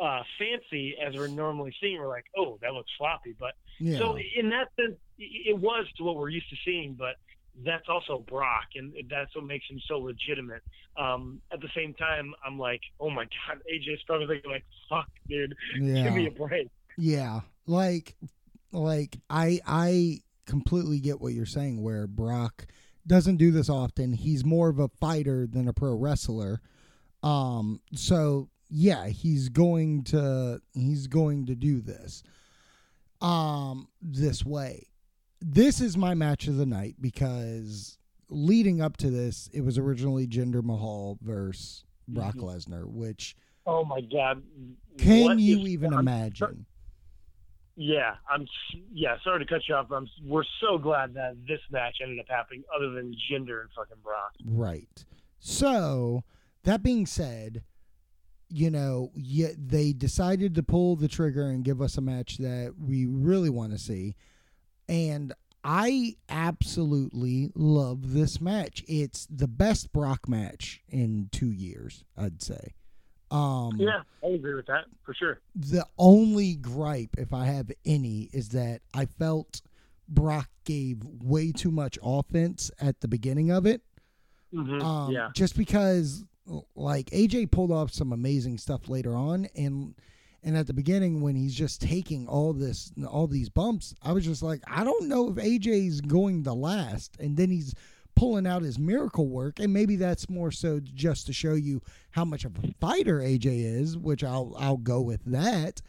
uh, 0.00 0.22
fancy 0.38 0.94
as 1.04 1.14
we're 1.14 1.28
normally 1.28 1.74
seeing, 1.80 1.98
we're 1.98 2.08
like, 2.08 2.24
oh, 2.36 2.58
that 2.62 2.72
looks 2.72 2.90
sloppy. 2.96 3.34
But 3.38 3.52
yeah, 3.78 3.98
so 3.98 4.16
in 4.36 4.50
that 4.50 4.68
sense, 4.80 4.98
it 5.18 5.58
was 5.58 5.86
to 5.98 6.04
what 6.04 6.16
we're 6.16 6.30
used 6.30 6.48
to 6.50 6.56
seeing, 6.64 6.94
but 6.94 7.16
that's 7.64 7.88
also 7.88 8.24
Brock, 8.28 8.68
and 8.76 8.92
that's 9.10 9.34
what 9.34 9.44
makes 9.44 9.66
him 9.68 9.80
so 9.86 9.98
legitimate. 9.98 10.62
Um, 10.96 11.40
at 11.52 11.60
the 11.60 11.68
same 11.76 11.94
time, 11.94 12.34
I'm 12.44 12.58
like, 12.58 12.80
oh 13.00 13.10
my 13.10 13.24
god, 13.24 13.58
AJ 13.72 14.00
Styles 14.00 14.28
thinking 14.28 14.50
like, 14.50 14.64
fuck, 14.88 15.08
dude, 15.28 15.54
give 15.74 16.14
me 16.14 16.26
a 16.26 16.30
break. 16.30 16.68
yeah. 16.96 17.40
Like, 17.66 18.16
like 18.72 19.18
I, 19.30 19.60
I 19.66 20.20
completely 20.46 20.98
get 20.98 21.20
what 21.20 21.32
you're 21.32 21.46
saying. 21.46 21.82
Where 21.82 22.06
Brock 22.06 22.66
doesn't 23.06 23.36
do 23.36 23.50
this 23.50 23.68
often. 23.68 24.14
He's 24.14 24.44
more 24.44 24.68
of 24.68 24.78
a 24.78 24.88
fighter 24.88 25.46
than 25.46 25.68
a 25.68 25.72
pro 25.72 25.94
wrestler. 25.94 26.60
Um, 27.22 27.80
so 27.94 28.48
yeah, 28.68 29.06
he's 29.08 29.48
going 29.48 30.04
to 30.04 30.60
he's 30.74 31.06
going 31.06 31.46
to 31.46 31.54
do 31.54 31.80
this. 31.80 32.22
Um, 33.20 33.88
this 34.00 34.44
way. 34.44 34.88
This 35.40 35.80
is 35.80 35.96
my 35.96 36.14
match 36.14 36.46
of 36.48 36.56
the 36.56 36.66
night 36.66 36.96
because 37.00 37.98
leading 38.28 38.80
up 38.80 38.96
to 38.98 39.10
this, 39.10 39.48
it 39.52 39.60
was 39.62 39.78
originally 39.78 40.26
Jinder 40.26 40.62
Mahal 40.62 41.18
versus 41.20 41.84
Brock 42.08 42.34
Mhm. 42.36 42.42
Lesnar, 42.44 42.86
which 42.86 43.36
Oh 43.64 43.84
my 43.84 44.00
god, 44.00 44.42
can 44.98 45.24
What 45.24 45.38
you 45.38 45.60
is- 45.60 45.68
even 45.68 45.92
I'm- 45.92 46.00
imagine? 46.00 46.66
Yeah, 47.76 48.16
I'm. 48.28 48.46
Yeah, 48.92 49.16
sorry 49.24 49.38
to 49.44 49.46
cut 49.48 49.62
you 49.68 49.74
off. 49.76 49.90
I'm. 49.92 50.06
We're 50.24 50.44
so 50.60 50.76
glad 50.78 51.14
that 51.14 51.36
this 51.46 51.60
match 51.70 51.98
ended 52.02 52.18
up 52.18 52.26
happening, 52.28 52.64
other 52.74 52.90
than 52.90 53.14
Jinder 53.30 53.62
and 53.62 53.70
fucking 53.70 53.96
Brock. 54.02 54.32
Right. 54.44 55.04
So, 55.38 56.22
that 56.64 56.82
being 56.82 57.06
said, 57.06 57.62
you 58.48 58.70
know, 58.70 59.10
yeah, 59.14 59.48
they 59.56 59.92
decided 59.92 60.54
to 60.54 60.62
pull 60.62 60.96
the 60.96 61.08
trigger 61.08 61.46
and 61.48 61.64
give 61.64 61.80
us 61.80 61.96
a 61.96 62.00
match 62.02 62.38
that 62.38 62.74
we 62.78 63.06
really 63.06 63.50
want 63.50 63.72
to 63.72 63.78
see. 63.78 64.14
And 64.88 65.32
I 65.64 66.16
absolutely 66.28 67.50
love 67.54 68.12
this 68.12 68.40
match. 68.40 68.84
It's 68.88 69.26
the 69.30 69.48
best 69.48 69.92
Brock 69.92 70.28
match 70.28 70.82
in 70.88 71.28
two 71.32 71.50
years, 71.50 72.04
I'd 72.16 72.42
say. 72.42 72.74
Um, 73.30 73.76
Yeah, 73.78 74.02
I 74.22 74.26
agree 74.28 74.54
with 74.54 74.66
that 74.66 74.84
for 75.02 75.14
sure. 75.14 75.40
the 75.54 75.86
only 75.96 76.54
gripe, 76.56 77.16
if 77.16 77.32
I 77.32 77.46
have 77.46 77.70
any, 77.86 78.28
is 78.32 78.50
that 78.50 78.82
I 78.92 79.06
felt 79.06 79.62
Brock 80.08 80.50
gave 80.64 81.02
way 81.04 81.52
too 81.52 81.70
much 81.70 81.98
offense 82.02 82.70
at 82.78 83.00
the 83.00 83.08
beginning 83.08 83.50
of 83.50 83.64
it. 83.64 83.80
hmm 84.52 84.82
Um, 84.82 85.12
yeah, 85.12 85.30
Just 85.34 85.56
because, 85.56 86.24
like 86.74 87.06
AJ 87.10 87.50
pulled 87.50 87.72
off 87.72 87.92
some 87.92 88.12
amazing 88.12 88.58
stuff 88.58 88.88
later 88.88 89.14
on, 89.14 89.46
and 89.54 89.94
and 90.42 90.56
at 90.56 90.66
the 90.66 90.74
beginning 90.74 91.20
when 91.20 91.36
he's 91.36 91.54
just 91.54 91.80
taking 91.80 92.26
all 92.26 92.52
this, 92.52 92.92
all 93.08 93.28
these 93.28 93.48
bumps, 93.48 93.94
I 94.02 94.12
was 94.12 94.24
just 94.24 94.42
like, 94.42 94.60
I 94.66 94.82
don't 94.82 95.08
know 95.08 95.30
if 95.30 95.36
AJ's 95.36 96.00
going 96.00 96.42
to 96.44 96.52
last. 96.52 97.16
And 97.20 97.36
then 97.36 97.48
he's 97.48 97.74
pulling 98.16 98.46
out 98.46 98.62
his 98.62 98.78
miracle 98.78 99.28
work, 99.28 99.60
and 99.60 99.72
maybe 99.72 99.96
that's 99.96 100.28
more 100.28 100.50
so 100.50 100.80
just 100.80 101.26
to 101.26 101.32
show 101.32 101.54
you 101.54 101.80
how 102.10 102.24
much 102.24 102.44
of 102.44 102.56
a 102.58 102.74
fighter 102.80 103.20
AJ 103.20 103.80
is, 103.80 103.96
which 103.96 104.24
I'll 104.24 104.54
I'll 104.58 104.76
go 104.76 105.00
with 105.00 105.24
that. 105.26 105.80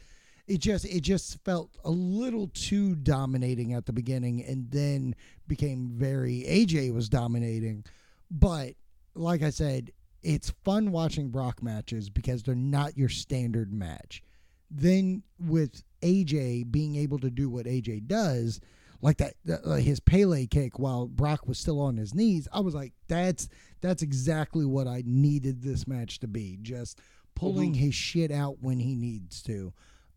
It 0.46 0.58
just 0.58 0.84
it 0.84 1.00
just 1.00 1.42
felt 1.44 1.76
a 1.84 1.90
little 1.90 2.48
too 2.48 2.94
dominating 2.96 3.72
at 3.72 3.86
the 3.86 3.92
beginning, 3.92 4.44
and 4.44 4.70
then 4.70 5.16
became 5.48 5.90
very 5.92 6.44
AJ 6.48 6.94
was 6.94 7.08
dominating. 7.08 7.84
But 8.30 8.74
like 9.14 9.42
I 9.42 9.50
said, 9.50 9.90
it's 10.24 10.50
fun 10.64 10.90
watching 10.90 11.28
Brock 11.28 11.62
matches 11.62 12.10
because 12.10 12.42
they're 12.42 12.54
not 12.54 12.96
your 12.96 13.08
standard 13.08 13.72
match. 13.72 14.22
Then 14.70 15.22
with 15.38 15.82
AJ 16.02 16.70
being 16.72 16.96
able 16.96 17.18
to 17.20 17.30
do 17.30 17.48
what 17.48 17.66
AJ 17.66 18.06
does, 18.06 18.60
like 19.02 19.18
that 19.18 19.34
uh, 19.64 19.74
his 19.74 20.00
Pele 20.00 20.46
kick 20.46 20.78
while 20.78 21.06
Brock 21.06 21.46
was 21.46 21.58
still 21.58 21.80
on 21.80 21.96
his 21.96 22.14
knees, 22.14 22.48
I 22.52 22.60
was 22.60 22.74
like, 22.74 22.92
that's 23.06 23.48
that's 23.82 24.02
exactly 24.02 24.64
what 24.64 24.86
I 24.86 25.02
needed 25.04 25.62
this 25.62 25.86
match 25.86 26.20
to 26.20 26.26
be. 26.26 26.58
Just 26.62 27.00
pulling 27.34 27.72
mm-hmm. 27.72 27.84
his 27.84 27.94
shit 27.94 28.30
out 28.30 28.56
when 28.60 28.78
he 28.78 28.94
needs 28.94 29.42
to. 29.42 29.72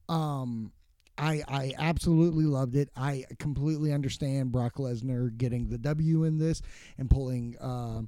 Um, 0.08 0.72
I 1.17 1.43
I 1.48 1.74
absolutely 1.78 2.46
loved 2.46 2.76
it. 2.76 2.89
I 2.96 3.26
completely 3.39 3.91
understand 3.91 4.52
Brock 4.52 4.76
Lesnar 4.76 5.36
getting 5.38 5.67
the 5.67 5.78
W 5.78 6.24
in 6.24 6.38
this 6.38 6.62
and 6.98 7.10
pulling 7.10 7.58
uh, 7.60 8.04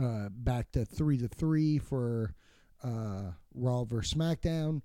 uh, 0.00 0.28
back 0.30 0.72
to 0.72 0.84
three 0.84 1.18
to 1.18 1.28
three 1.28 1.78
for 1.78 2.34
uh, 2.82 3.32
Raw 3.54 3.84
versus 3.84 4.14
SmackDown, 4.14 4.82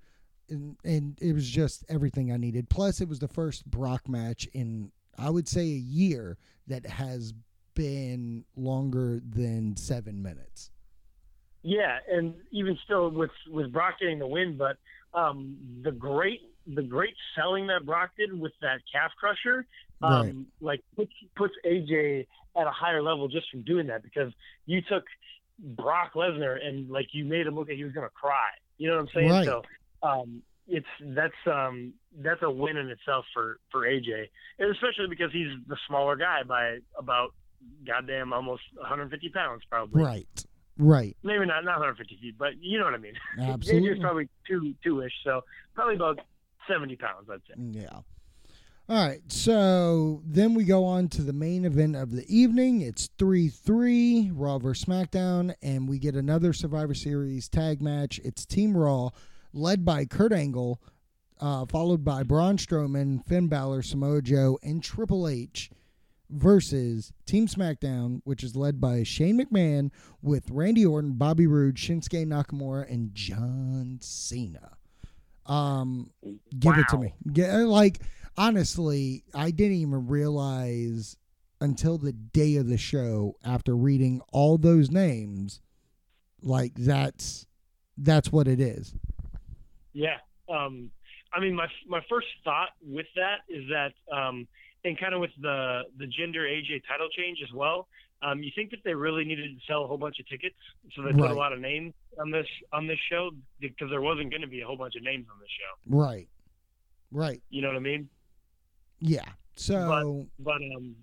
and 0.50 0.78
and 0.84 1.18
it 1.22 1.34
was 1.34 1.50
just 1.50 1.84
everything 1.90 2.32
I 2.32 2.38
needed. 2.38 2.70
Plus, 2.70 3.02
it 3.02 3.08
was 3.08 3.20
the 3.20 3.28
first 3.28 3.66
Brock 3.66 4.08
match 4.08 4.48
in 4.54 4.92
I 5.18 5.30
would 5.30 5.48
say 5.48 5.62
a 5.62 5.66
year 5.66 6.38
that 6.68 6.86
has 6.86 7.34
been 7.76 8.46
longer 8.56 9.22
than 9.28 9.76
seven 9.76 10.22
minutes. 10.22 10.72
Yeah, 11.64 12.00
and 12.12 12.34
even 12.52 12.78
still 12.84 13.10
with 13.10 13.32
with 13.50 13.72
Brock 13.72 14.00
getting 14.00 14.20
the 14.20 14.28
win, 14.28 14.58
but 14.58 14.78
um, 15.14 15.58
the 15.82 15.92
great 15.92 16.42
the 16.68 16.82
great 16.82 17.16
selling 17.36 17.68
that 17.68 17.86
Brock 17.86 18.12
did 18.18 18.38
with 18.38 18.54
that 18.62 18.80
calf 18.92 19.12
crusher, 19.18 19.66
um, 20.04 20.26
right. 20.26 20.36
like 20.62 20.82
puts 20.96 21.12
puts 21.36 21.54
AJ 21.66 22.28
at 22.56 22.68
a 22.68 22.72
higher 22.72 23.02
level 23.02 23.28
just 23.28 23.50
from 23.50 23.64
doing 23.64 23.88
that 23.88 24.04
because 24.04 24.32
you 24.66 24.82
took 24.82 25.04
Brock 25.60 26.14
Lesnar 26.14 26.64
and 26.64 26.90
like 26.90 27.08
you 27.12 27.26
made 27.26 27.48
him 27.48 27.56
look 27.56 27.68
like 27.68 27.78
he 27.78 27.84
was 27.84 27.94
gonna 27.94 28.10
cry. 28.10 28.50
You 28.78 28.90
know 28.90 28.96
what 28.98 29.02
I'm 29.02 29.10
saying? 29.14 29.30
Right. 29.30 29.46
So 29.46 29.62
um, 30.02 30.42
it's 30.68 30.88
that's 31.02 31.34
um, 31.46 31.94
that's 32.20 32.42
a 32.42 32.50
win 32.50 32.78
in 32.78 32.90
itself 32.90 33.26
for 33.34 33.60
for 33.72 33.82
AJ, 33.82 34.28
and 34.60 34.72
especially 34.72 35.08
because 35.10 35.32
he's 35.32 35.52
the 35.68 35.78
smaller 35.88 36.16
guy 36.16 36.44
by 36.48 36.80
about 36.98 37.34
goddamn 37.88 38.34
almost 38.34 38.64
150 38.76 39.30
pounds 39.30 39.64
probably. 39.70 40.04
Right. 40.04 40.46
Right. 40.78 41.16
Maybe 41.24 41.46
not 41.46 41.64
not 41.64 41.80
150 41.80 42.18
feet, 42.20 42.36
but 42.38 42.54
you 42.60 42.80
know 42.80 42.86
what 42.86 42.96
I 42.96 42.98
mean. 42.98 43.14
Absolutely. 43.40 43.90
AJ's 43.90 44.00
probably 44.02 44.30
two 44.48 44.74
two 44.84 45.02
ish, 45.02 45.14
so 45.24 45.42
probably 45.76 45.96
about 45.96 46.20
70 46.68 46.96
pounds, 46.96 47.30
I'd 47.30 47.42
say. 47.48 47.80
Yeah. 47.80 48.00
All 48.90 48.98
right, 48.98 49.22
so 49.30 50.22
then 50.26 50.56
we 50.56 50.66
go 50.66 50.84
on 50.84 51.08
to 51.10 51.22
the 51.22 51.32
main 51.32 51.64
event 51.64 51.96
of 51.96 52.12
the 52.12 52.26
evening. 52.28 52.82
It's 52.82 53.08
3 53.18 53.48
3, 53.48 54.32
Raw 54.34 54.58
vs. 54.58 54.84
SmackDown, 54.84 55.56
and 55.62 55.88
we 55.88 56.00
get 56.00 56.16
another 56.18 56.52
Survivor 56.52 56.94
Series 56.94 57.48
tag 57.48 57.82
match. 57.82 58.20
It's 58.26 58.46
Team 58.46 58.76
Raw, 58.76 59.12
led 59.54 59.86
by 59.86 60.04
Kurt 60.04 60.34
Angle, 60.34 60.82
uh, 61.40 61.66
followed 61.66 62.04
by 62.04 62.24
Braun 62.24 62.58
Strowman, 62.58 63.26
Finn 63.26 63.48
Balor, 63.48 63.84
Samoa 63.84 64.22
Joe, 64.22 64.60
and 64.62 64.84
Triple 64.84 65.30
H, 65.30 65.70
versus 66.30 67.14
Team 67.26 67.48
SmackDown, 67.48 68.20
which 68.26 68.44
is 68.44 68.58
led 68.58 68.82
by 68.82 69.04
Shane 69.04 69.40
McMahon 69.40 69.92
with 70.22 70.52
Randy 70.52 70.86
Orton, 70.86 71.14
Bobby 71.14 71.48
Roode, 71.48 71.76
Shinsuke 71.76 72.28
Nakamura, 72.28 72.92
and 72.92 73.16
John 73.16 74.00
Cena. 74.02 74.76
Um, 75.46 76.12
give 76.60 76.76
wow. 76.76 76.82
it 76.82 76.88
to 76.90 76.98
me. 76.98 77.14
Get, 77.32 77.50
uh, 77.50 77.66
like 77.66 78.02
honestly, 78.38 79.24
I 79.34 79.52
didn't 79.52 79.78
even 79.78 80.08
realize 80.08 81.18
until 81.62 81.98
the 81.98 82.12
day 82.12 82.58
of 82.58 82.68
the 82.68 82.78
show 82.78 83.36
after 83.44 83.76
reading 83.76 84.22
all 84.32 84.58
those 84.58 84.92
names, 84.92 85.62
like 86.42 86.74
that's 86.76 87.46
that's 87.98 88.32
what 88.32 88.48
it 88.48 88.60
is. 88.60 88.96
Yeah. 89.94 90.18
Um, 90.50 90.92
I 91.34 91.40
mean, 91.40 91.56
my 91.56 91.68
my 91.88 92.02
first 92.10 92.28
thought 92.44 92.70
with 92.86 93.06
that 93.16 93.38
is 93.50 93.64
that, 93.70 93.94
um, 94.16 94.48
and 94.84 95.00
kind 95.00 95.14
of 95.14 95.22
with 95.22 95.32
the 95.42 95.84
the 95.98 96.06
Jinder 96.06 96.42
AJ 96.42 96.82
title 96.88 97.08
change 97.16 97.40
as 97.44 97.54
well. 97.54 97.88
Um, 98.22 98.42
you 98.42 98.52
think 98.56 98.72
that 98.72 98.80
they 98.86 98.94
really 98.94 99.26
needed 99.26 99.60
to 99.60 99.66
sell 99.68 99.84
a 99.84 99.88
whole 99.88 99.98
bunch 99.98 100.18
of 100.20 100.28
tickets, 100.30 100.56
so 100.96 101.02
they 101.02 101.12
put 101.12 101.30
a 101.30 101.34
lot 101.34 101.52
of 101.52 101.60
names 101.60 101.94
on 102.20 102.32
this 102.32 102.48
on 102.72 102.88
this 102.88 103.00
show 103.10 103.32
because 103.60 103.90
there 103.90 104.02
wasn't 104.02 104.30
going 104.30 104.42
to 104.42 104.48
be 104.48 104.62
a 104.62 104.66
whole 104.66 104.78
bunch 104.78 104.96
of 104.96 105.04
names 105.04 105.26
on 105.30 105.40
this 105.40 105.50
show. 105.50 105.98
Right. 105.98 106.28
Right. 107.12 107.42
You 107.50 107.62
know 107.62 107.68
what 107.68 107.78
I 107.78 107.82
mean? 107.82 108.10
Yeah. 109.04 109.26
So. 109.56 110.28
But, 110.40 110.44
but 110.44 110.76
um, 110.76 110.96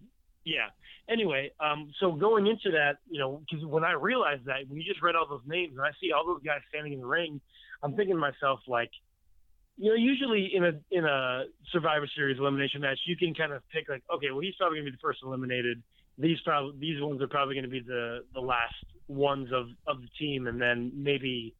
yeah. 0.44 0.68
Anyway, 1.08 1.50
um, 1.60 1.92
so 1.98 2.12
going 2.12 2.46
into 2.46 2.70
that, 2.70 2.98
you 3.10 3.18
know, 3.18 3.42
because 3.48 3.66
when 3.66 3.84
I 3.84 3.92
realized 3.92 4.44
that 4.46 4.68
when 4.68 4.80
you 4.80 4.84
just 4.84 5.02
read 5.02 5.16
all 5.16 5.26
those 5.28 5.46
names 5.46 5.72
and 5.76 5.80
I 5.80 5.90
see 6.00 6.12
all 6.12 6.24
those 6.24 6.42
guys 6.42 6.60
standing 6.68 6.92
in 6.92 7.00
the 7.00 7.06
ring, 7.06 7.40
I'm 7.82 7.94
thinking 7.94 8.14
to 8.14 8.20
myself 8.20 8.60
like, 8.68 8.90
you 9.76 9.90
know, 9.90 9.96
usually 9.96 10.52
in 10.54 10.64
a 10.64 10.72
in 10.90 11.04
a 11.04 11.44
Survivor 11.72 12.08
Series 12.14 12.38
elimination 12.38 12.80
match, 12.80 12.98
you 13.06 13.16
can 13.16 13.34
kind 13.34 13.52
of 13.52 13.62
pick 13.72 13.88
like, 13.88 14.02
okay, 14.14 14.30
well, 14.30 14.40
he's 14.40 14.54
probably 14.56 14.78
gonna 14.78 14.90
be 14.90 14.96
the 14.96 15.02
first 15.02 15.20
eliminated 15.24 15.82
these 16.20 16.38
probably 16.44 16.78
these 16.78 17.00
ones 17.00 17.20
are 17.22 17.28
probably 17.28 17.60
to 17.60 17.68
be 17.68 17.80
the 17.80 18.24
the 18.34 18.40
last 18.40 18.74
ones 19.08 19.48
of 19.52 19.68
of 19.86 20.02
the 20.02 20.08
team, 20.18 20.46
and 20.46 20.60
then 20.60 20.92
maybe 20.94 21.54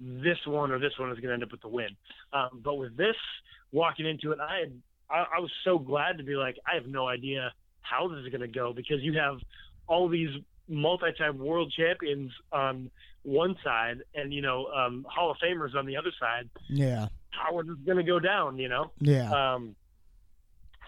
this 0.00 0.38
one 0.46 0.70
or 0.70 0.78
this 0.78 0.92
one 0.98 1.10
is 1.12 1.18
to 1.22 1.32
end 1.32 1.42
up 1.42 1.52
with 1.52 1.60
the 1.60 1.68
win. 1.68 1.96
Um, 2.32 2.60
but 2.64 2.74
with 2.74 2.96
this 2.96 3.16
walking 3.72 4.06
into 4.06 4.32
it, 4.32 4.38
I 4.40 4.60
had 4.60 4.72
I, 5.10 5.36
I 5.36 5.40
was 5.40 5.50
so 5.64 5.78
glad 5.78 6.18
to 6.18 6.24
be 6.24 6.34
like 6.34 6.56
I 6.70 6.74
have 6.74 6.86
no 6.86 7.08
idea 7.08 7.52
how 7.82 8.08
this 8.08 8.18
is 8.24 8.28
going 8.28 8.40
to 8.42 8.48
go 8.48 8.72
because 8.72 9.02
you 9.02 9.18
have 9.18 9.38
all 9.86 10.08
these 10.08 10.30
multi-time 10.68 11.38
world 11.38 11.72
champions 11.76 12.30
on 12.52 12.90
one 13.22 13.56
side 13.62 13.98
and 14.14 14.32
you 14.32 14.40
know 14.40 14.66
um, 14.66 15.04
Hall 15.08 15.30
of 15.30 15.36
Famers 15.38 15.74
on 15.74 15.86
the 15.86 15.96
other 15.96 16.12
side. 16.18 16.48
Yeah, 16.68 17.08
how 17.30 17.58
is 17.60 17.66
this 17.66 17.76
going 17.84 17.98
to 17.98 18.04
go 18.04 18.20
down? 18.20 18.58
You 18.58 18.68
know. 18.68 18.92
Yeah. 19.00 19.30
Um, 19.30 19.74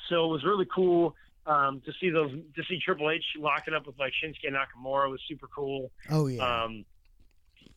so 0.08 0.26
it 0.26 0.28
was 0.28 0.44
really 0.44 0.66
cool 0.74 1.14
um, 1.46 1.82
to 1.84 1.92
see 2.00 2.10
those 2.10 2.30
to 2.30 2.62
see 2.68 2.78
Triple 2.84 3.10
H 3.10 3.24
locking 3.38 3.74
up 3.74 3.86
with 3.86 3.98
like 3.98 4.12
Shinsuke 4.22 4.52
Nakamura 4.52 5.10
was 5.10 5.20
super 5.28 5.48
cool. 5.54 5.90
Oh 6.10 6.26
yeah. 6.26 6.64
Um, 6.64 6.84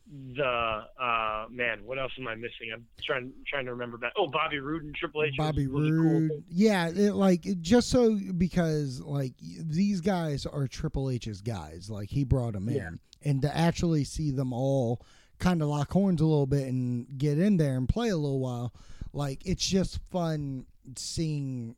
the 0.08 0.82
uh, 1.02 1.46
man, 1.50 1.84
what 1.84 1.98
else 1.98 2.12
am 2.20 2.28
I 2.28 2.36
missing? 2.36 2.72
I'm 2.74 2.86
trying 3.06 3.32
trying 3.48 3.66
to 3.66 3.72
remember 3.72 3.98
back. 3.98 4.14
Oh, 4.18 4.28
Bobby 4.28 4.60
Roode 4.60 4.84
and 4.84 4.96
Triple 4.96 5.24
H. 5.24 5.34
Bobby 5.38 5.68
was, 5.68 5.90
Roode. 5.90 6.30
Cool 6.30 6.44
yeah, 6.50 6.90
it, 6.90 7.16
like 7.16 7.42
just 7.62 7.90
so 7.90 8.18
because 8.38 9.02
like 9.02 9.34
these 9.40 10.02
guys 10.02 10.46
are 10.46 10.68
Triple 10.68 11.10
H's 11.10 11.42
guys. 11.42 11.90
Like 11.90 12.10
he 12.10 12.24
brought 12.24 12.54
them 12.54 12.70
yeah. 12.70 12.88
in, 12.88 13.00
and 13.24 13.42
to 13.42 13.56
actually 13.56 14.04
see 14.04 14.32
them 14.32 14.54
all 14.54 15.02
kind 15.40 15.62
of 15.62 15.68
lock 15.68 15.92
horns 15.92 16.22
a 16.22 16.26
little 16.26 16.46
bit 16.46 16.68
and 16.68 17.08
get 17.18 17.40
in 17.40 17.58
there 17.58 17.76
and 17.76 17.90
play 17.90 18.10
a 18.10 18.18
little 18.18 18.40
while, 18.40 18.74
like 19.12 19.42
it's 19.46 19.66
just 19.66 20.00
fun 20.12 20.66
seeing 20.96 21.76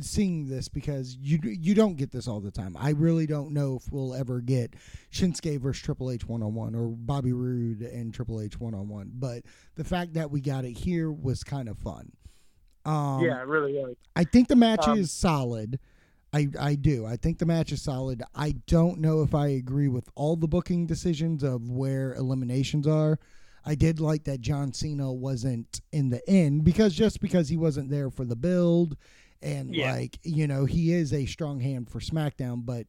seeing 0.00 0.48
this 0.48 0.68
because 0.68 1.16
you 1.20 1.38
you 1.42 1.74
don't 1.74 1.96
get 1.96 2.10
this 2.10 2.26
all 2.28 2.40
the 2.40 2.50
time. 2.50 2.76
I 2.78 2.90
really 2.90 3.26
don't 3.26 3.52
know 3.52 3.76
if 3.76 3.92
we'll 3.92 4.14
ever 4.14 4.40
get 4.40 4.74
Shinsuke 5.12 5.60
versus 5.60 5.82
Triple 5.82 6.10
H 6.10 6.26
one 6.26 6.42
on 6.42 6.54
one 6.54 6.74
or 6.74 6.88
Bobby 6.88 7.32
Roode 7.32 7.82
and 7.82 8.12
Triple 8.12 8.40
H 8.40 8.58
one 8.58 8.74
on 8.74 8.88
one. 8.88 9.12
But 9.14 9.42
the 9.74 9.84
fact 9.84 10.14
that 10.14 10.30
we 10.30 10.40
got 10.40 10.64
it 10.64 10.76
here 10.76 11.10
was 11.10 11.44
kind 11.44 11.68
of 11.68 11.78
fun. 11.78 12.12
Um, 12.84 13.20
yeah, 13.20 13.42
really 13.44 13.72
was. 13.74 13.96
I 14.14 14.24
think 14.24 14.48
the 14.48 14.56
match 14.56 14.86
um, 14.86 14.98
is 14.98 15.10
solid. 15.10 15.78
I, 16.32 16.48
I 16.60 16.74
do. 16.74 17.06
I 17.06 17.16
think 17.16 17.38
the 17.38 17.46
match 17.46 17.72
is 17.72 17.82
solid. 17.82 18.22
I 18.34 18.56
don't 18.66 19.00
know 19.00 19.22
if 19.22 19.34
I 19.34 19.48
agree 19.48 19.88
with 19.88 20.08
all 20.14 20.36
the 20.36 20.48
booking 20.48 20.86
decisions 20.86 21.42
of 21.42 21.70
where 21.70 22.14
eliminations 22.14 22.86
are. 22.86 23.18
I 23.64 23.74
did 23.74 23.98
like 24.00 24.24
that 24.24 24.40
John 24.40 24.72
Cena 24.72 25.12
wasn't 25.12 25.80
in 25.92 26.10
the 26.10 26.20
end 26.28 26.62
because 26.62 26.94
just 26.94 27.20
because 27.20 27.48
he 27.48 27.56
wasn't 27.56 27.90
there 27.90 28.10
for 28.10 28.24
the 28.24 28.36
build 28.36 28.96
and 29.42 29.74
yeah. 29.74 29.92
like 29.92 30.18
you 30.22 30.46
know 30.46 30.64
he 30.64 30.92
is 30.92 31.12
a 31.12 31.26
strong 31.26 31.60
hand 31.60 31.90
for 31.90 32.00
SmackDown, 32.00 32.64
but 32.64 32.86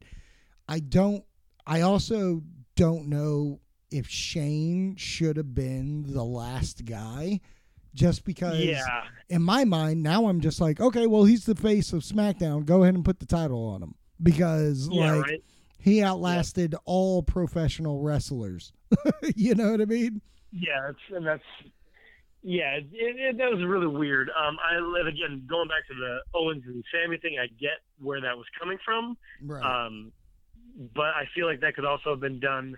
I 0.67 0.79
don't. 0.79 1.23
I 1.65 1.81
also 1.81 2.41
don't 2.75 3.07
know 3.07 3.59
if 3.91 4.07
Shane 4.07 4.95
should 4.95 5.37
have 5.37 5.53
been 5.53 6.03
the 6.07 6.23
last 6.23 6.85
guy. 6.85 7.41
Just 7.93 8.25
because, 8.25 8.59
yeah. 8.59 9.05
in 9.27 9.41
my 9.41 9.65
mind, 9.65 10.03
now 10.03 10.27
I'm 10.27 10.39
just 10.39 10.61
like, 10.61 10.79
okay, 10.79 11.07
well, 11.07 11.23
he's 11.23 11.45
the 11.45 11.55
face 11.55 11.93
of 11.93 12.03
SmackDown. 12.03 12.63
Go 12.63 12.83
ahead 12.83 12.93
and 12.93 13.03
put 13.03 13.19
the 13.19 13.25
title 13.25 13.69
on 13.69 13.81
him 13.81 13.95
because, 14.21 14.87
yeah, 14.91 15.15
like, 15.15 15.25
right? 15.25 15.43
he 15.79 16.03
outlasted 16.03 16.73
yeah. 16.73 16.79
all 16.85 17.23
professional 17.23 18.01
wrestlers. 18.01 18.71
you 19.35 19.55
know 19.55 19.71
what 19.71 19.81
I 19.81 19.85
mean? 19.85 20.21
Yeah, 20.51 20.79
that's, 20.85 20.99
and 21.15 21.25
that's 21.25 21.43
yeah, 22.47 22.77
it, 22.77 22.87
it, 22.93 23.37
that 23.39 23.51
was 23.51 23.61
really 23.61 23.87
weird. 23.87 24.29
Um, 24.29 24.55
I 24.63 24.77
again 25.05 25.43
going 25.49 25.67
back 25.67 25.85
to 25.89 25.93
the 25.93 26.19
Owens 26.33 26.63
and 26.65 26.81
Sami 26.93 27.17
thing. 27.17 27.35
I 27.37 27.47
get 27.47 27.83
where 27.99 28.21
that 28.21 28.37
was 28.37 28.45
coming 28.57 28.77
from, 28.85 29.17
right. 29.43 29.61
um, 29.61 30.13
but 30.95 31.07
I 31.07 31.25
feel 31.35 31.45
like 31.45 31.59
that 31.59 31.75
could 31.75 31.83
also 31.83 32.11
have 32.11 32.21
been 32.21 32.39
done. 32.39 32.77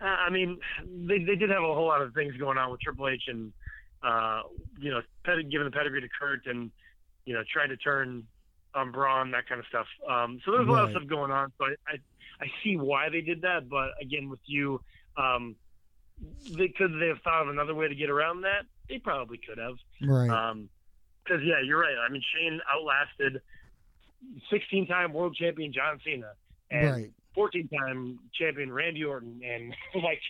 Uh, 0.00 0.06
I 0.06 0.30
mean, 0.30 0.58
they 0.84 1.18
they 1.18 1.36
did 1.36 1.50
have 1.50 1.62
a 1.62 1.72
whole 1.72 1.86
lot 1.86 2.02
of 2.02 2.14
things 2.14 2.36
going 2.36 2.58
on 2.58 2.72
with 2.72 2.80
Triple 2.80 3.06
H 3.06 3.22
and 3.28 3.52
uh, 4.02 4.42
you 4.80 4.90
know, 4.90 5.02
ped- 5.22 5.52
giving 5.52 5.66
the 5.66 5.70
pedigree 5.70 6.00
to 6.00 6.08
Kurt 6.08 6.44
and 6.46 6.72
you 7.26 7.34
know, 7.34 7.44
trying 7.52 7.68
to 7.68 7.76
turn 7.76 8.24
on 8.74 8.90
Braun, 8.90 9.30
that 9.30 9.48
kind 9.48 9.60
of 9.60 9.66
stuff. 9.68 9.86
Um, 10.10 10.40
so 10.44 10.50
there's 10.50 10.66
a 10.66 10.70
lot 10.70 10.82
of 10.82 10.90
stuff 10.90 11.06
going 11.06 11.30
on. 11.30 11.52
So 11.58 11.66
I, 11.66 11.92
I 11.92 11.96
I 12.40 12.46
see 12.64 12.76
why 12.76 13.08
they 13.08 13.20
did 13.20 13.42
that, 13.42 13.68
but 13.68 13.90
again, 14.02 14.28
with 14.28 14.40
you. 14.46 14.80
Um, 15.16 15.54
they, 16.56 16.68
could 16.68 16.98
they 17.00 17.08
have 17.08 17.20
thought 17.22 17.42
of 17.42 17.48
another 17.50 17.74
way 17.74 17.88
to 17.88 17.94
get 17.94 18.10
around 18.10 18.40
that? 18.40 18.64
They 18.88 18.98
probably 18.98 19.38
could 19.38 19.58
have. 19.58 19.76
Right. 20.02 20.30
Um, 20.30 20.68
because 21.24 21.42
yeah, 21.44 21.60
you're 21.64 21.80
right. 21.80 21.96
I 21.98 22.10
mean, 22.10 22.22
Shane 22.34 22.60
outlasted 22.72 23.42
16-time 24.52 25.12
world 25.12 25.36
champion 25.36 25.72
John 25.72 25.98
Cena 26.04 26.32
and 26.70 26.90
right. 26.90 27.10
14-time 27.36 28.18
champion 28.34 28.72
Randy 28.72 29.04
Orton, 29.04 29.40
and 29.44 29.74
like, 30.02 30.20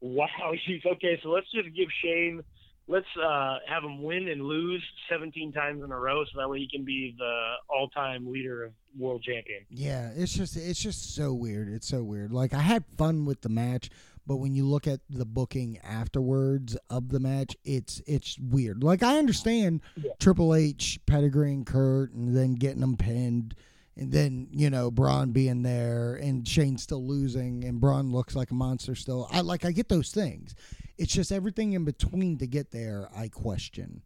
wow, 0.00 0.52
he's 0.66 0.82
okay. 0.86 1.18
So 1.22 1.30
let's 1.30 1.50
just 1.52 1.74
give 1.74 1.88
Shane, 2.02 2.42
let's 2.86 3.06
uh, 3.22 3.58
have 3.68 3.84
him 3.84 4.02
win 4.02 4.28
and 4.28 4.42
lose 4.42 4.82
17 5.10 5.52
times 5.52 5.82
in 5.84 5.92
a 5.92 5.98
row, 5.98 6.24
so 6.24 6.40
that 6.40 6.48
way 6.48 6.58
he 6.58 6.68
can 6.68 6.84
be 6.84 7.14
the 7.18 7.54
all-time 7.68 8.30
leader 8.30 8.64
of 8.64 8.72
world 8.96 9.22
champion. 9.22 9.64
Yeah, 9.70 10.10
it's 10.16 10.32
just 10.32 10.56
it's 10.56 10.80
just 10.80 11.14
so 11.14 11.32
weird. 11.32 11.68
It's 11.68 11.86
so 11.86 12.02
weird. 12.02 12.32
Like 12.32 12.54
I 12.54 12.60
had 12.60 12.84
fun 12.96 13.24
with 13.24 13.42
the 13.42 13.48
match, 13.48 13.90
but 14.28 14.36
when 14.36 14.54
you 14.54 14.66
look 14.66 14.86
at 14.86 15.00
the 15.08 15.24
booking 15.24 15.78
afterwards 15.78 16.76
of 16.90 17.08
the 17.08 17.18
match, 17.18 17.56
it's 17.64 18.02
it's 18.06 18.38
weird. 18.38 18.84
Like 18.84 19.02
I 19.02 19.18
understand 19.18 19.80
Yeah. 19.96 20.12
Triple 20.20 20.54
H 20.54 21.00
pedigreeing 21.06 21.64
Kurt 21.66 22.12
and 22.12 22.36
then 22.36 22.54
getting 22.54 22.80
them 22.80 22.96
pinned, 22.96 23.54
and 23.96 24.12
then 24.12 24.48
you 24.52 24.68
know 24.68 24.90
Braun 24.90 25.32
being 25.32 25.62
there 25.62 26.14
and 26.16 26.46
Shane 26.46 26.76
still 26.76 27.04
losing, 27.04 27.64
and 27.64 27.80
Braun 27.80 28.12
looks 28.12 28.36
like 28.36 28.50
a 28.50 28.54
monster 28.54 28.94
still. 28.94 29.26
I 29.32 29.40
like 29.40 29.64
I 29.64 29.72
get 29.72 29.88
those 29.88 30.12
things. 30.12 30.54
It's 30.98 31.12
just 31.12 31.32
everything 31.32 31.72
in 31.72 31.84
between 31.84 32.36
to 32.38 32.46
get 32.46 32.70
there. 32.70 33.08
I 33.16 33.28
question. 33.28 34.02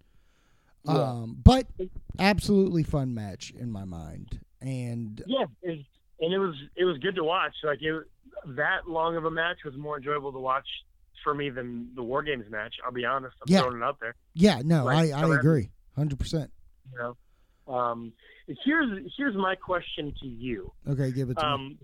Yeah. 0.85 0.95
Um, 0.95 1.37
but 1.43 1.67
absolutely 2.19 2.85
fun 2.85 3.13
match 3.13 3.51
in 3.51 3.71
my 3.73 3.85
mind, 3.85 4.41
and 4.61 5.21
Yeah, 5.27 5.47
and 5.65 6.33
it 6.33 6.39
was 6.39 6.55
it 6.77 6.85
was 6.85 6.99
good 6.99 7.17
to 7.17 7.25
watch. 7.25 7.55
Like 7.65 7.83
it, 7.83 8.05
that 8.47 8.89
long 8.89 9.17
of 9.17 9.25
a 9.25 9.31
match 9.31 9.59
was 9.65 9.75
more 9.77 9.97
enjoyable 9.99 10.33
to 10.33 10.39
watch 10.39 10.67
for 11.25 11.35
me 11.35 11.51
than 11.51 11.91
the 11.95 12.03
War 12.03 12.23
Games 12.23 12.45
match. 12.51 12.75
I'll 12.85 12.93
be 12.93 13.05
honest. 13.05 13.37
I'm 13.41 13.53
Yeah. 13.53 13.61
throwing 13.61 13.77
it 13.79 13.83
out 13.85 13.99
there. 14.01 14.15
yeah, 14.35 14.61
no, 14.65 14.85
Like, 14.85 15.13
I 15.13 15.21
I 15.23 15.29
me. 15.29 15.37
agree, 15.37 15.71
hundred 15.95 16.19
percent. 16.19 16.51
You 16.93 16.99
know, 16.99 17.73
um, 17.75 18.13
here's 18.65 19.13
here's 19.17 19.37
my 19.37 19.55
question 19.55 20.13
to 20.21 20.27
you. 20.27 20.73
Okay, 20.89 21.13
give 21.13 21.31
it 21.31 21.39
to 21.39 21.47
me. 21.47 21.53
Um, 21.53 21.79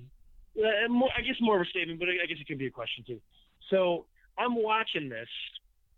uh, 0.58 0.88
more, 0.88 1.08
I 1.16 1.20
guess 1.20 1.36
more 1.40 1.56
of 1.56 1.62
a 1.62 1.70
statement, 1.70 2.00
but 2.00 2.08
I 2.08 2.26
guess 2.26 2.38
it 2.40 2.46
could 2.48 2.58
be 2.58 2.66
a 2.66 2.70
question 2.70 3.04
too. 3.06 3.20
So 3.70 4.06
I'm 4.36 4.56
watching 4.56 5.08
this, 5.08 5.28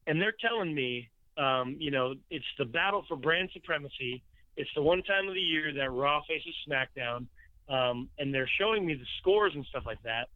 and 0.07 0.21
they're 0.21 0.35
telling 0.39 0.75
me, 0.75 1.09
um, 1.39 1.77
you 1.79 1.91
know, 1.91 2.15
it's 2.31 2.45
the 2.59 2.67
battle 2.67 3.05
for 3.09 3.17
brand 3.17 3.49
supremacy. 3.55 4.23
It's 4.57 4.69
the 4.75 4.83
one 4.83 5.03
time 5.05 5.29
of 5.29 5.35
the 5.35 5.41
year 5.41 5.73
that 5.73 5.91
Raw 5.91 6.21
faces 6.29 6.55
SmackDown, 6.69 7.27
um, 7.71 8.11
and 8.19 8.35
they're 8.35 8.51
showing 8.59 8.85
me 8.85 8.95
the 8.95 9.07
scores 9.21 9.53
and 9.55 9.65
stuff 9.67 9.85
like 9.87 10.03
that. 10.03 10.29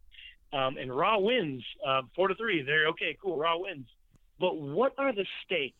Um, 0.53 0.77
and 0.77 0.95
Raw 0.95 1.19
wins 1.19 1.63
uh, 1.85 2.01
four 2.15 2.27
to 2.29 2.35
three. 2.35 2.61
They're 2.61 2.87
okay, 2.89 3.17
cool. 3.21 3.37
Raw 3.37 3.57
wins. 3.59 3.87
But 4.39 4.57
what 4.57 4.93
are 4.97 5.13
the 5.13 5.25
stakes? 5.45 5.75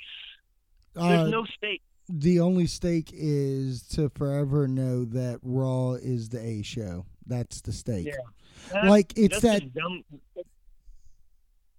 There's 0.94 1.28
Uh, 1.28 1.28
no 1.30 1.46
stakes. 1.58 1.84
the 2.10 2.40
only 2.40 2.68
stake 2.68 3.10
is 3.14 3.82
to 3.90 4.10
forever 4.10 4.68
know 4.68 5.06
that 5.06 5.40
Raw 5.44 5.94
is 5.94 6.30
the 6.30 6.40
A 6.42 6.62
show. 6.62 7.06
That's 7.26 7.62
the 7.62 7.72
stake. 7.74 8.08
Yeah. 8.08 8.88
Like 8.90 9.14
it's 9.18 9.42
that. 9.42 9.74
dumb. 9.74 10.04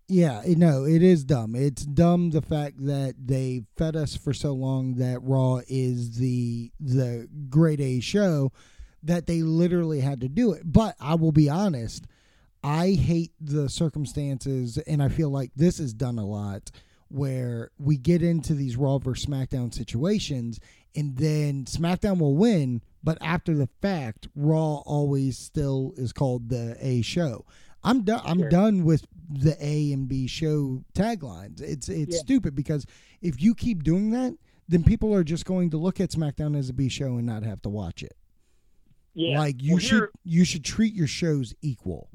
Yeah, 0.08 0.42
no, 0.46 0.84
it 0.84 1.02
is 1.02 1.24
dumb. 1.24 1.56
It's 1.56 1.84
dumb 1.84 2.30
the 2.30 2.42
fact 2.42 2.76
that 2.86 3.14
they 3.18 3.64
fed 3.76 3.96
us 3.96 4.16
for 4.16 4.32
so 4.32 4.52
long 4.52 4.94
that 4.96 5.18
Raw 5.22 5.60
is 5.68 6.18
the 6.18 6.70
the 6.78 7.28
great 7.48 7.80
A 7.80 7.98
show 8.00 8.52
that 9.02 9.26
they 9.26 9.42
literally 9.42 10.00
had 10.00 10.20
to 10.20 10.28
do 10.28 10.52
it. 10.52 10.62
But 10.64 10.94
I 11.00 11.16
will 11.16 11.32
be 11.32 11.48
honest, 11.48 12.06
I 12.62 12.92
hate 12.92 13.32
the 13.40 13.68
circumstances 13.68 14.78
and 14.78 15.02
I 15.02 15.08
feel 15.08 15.30
like 15.30 15.52
this 15.54 15.78
is 15.80 15.92
done 15.94 16.18
a 16.18 16.26
lot 16.26 16.70
where 17.08 17.70
we 17.78 17.96
get 17.96 18.22
into 18.22 18.54
these 18.54 18.76
Raw 18.76 18.98
versus 18.98 19.26
SmackDown 19.26 19.72
situations 19.72 20.58
and 20.96 21.16
then 21.16 21.64
SmackDown 21.66 22.18
will 22.18 22.34
win, 22.36 22.82
but 23.04 23.18
after 23.20 23.54
the 23.54 23.68
fact, 23.80 24.26
Raw 24.34 24.76
always 24.86 25.38
still 25.38 25.92
is 25.96 26.12
called 26.12 26.48
the 26.48 26.76
A 26.80 27.02
show. 27.02 27.44
I'm 27.84 28.02
done. 28.02 28.22
I'm 28.24 28.38
Sure. 28.40 28.48
done 28.48 28.84
with 28.84 29.06
the 29.30 29.56
A 29.64 29.92
and 29.92 30.08
B 30.08 30.26
show 30.26 30.82
taglines. 30.94 31.60
It's 31.60 31.88
it's 31.88 32.16
Yeah. 32.16 32.20
stupid 32.20 32.56
because 32.56 32.84
if 33.22 33.40
you 33.40 33.54
keep 33.54 33.84
doing 33.84 34.10
that, 34.10 34.34
then 34.68 34.82
people 34.82 35.14
are 35.14 35.22
just 35.22 35.44
going 35.44 35.70
to 35.70 35.76
look 35.76 36.00
at 36.00 36.10
SmackDown 36.10 36.56
as 36.58 36.68
a 36.68 36.72
B 36.72 36.88
show 36.88 37.16
and 37.16 37.26
not 37.26 37.44
have 37.44 37.62
to 37.62 37.68
watch 37.68 38.02
it. 38.02 38.16
Yeah. 39.14 39.38
Like 39.38 39.62
you 39.62 39.74
Well, 39.74 39.78
should 39.78 40.08
you 40.24 40.44
should 40.44 40.64
treat 40.64 40.94
your 40.94 41.06
shows 41.06 41.54
equal. 41.62 42.08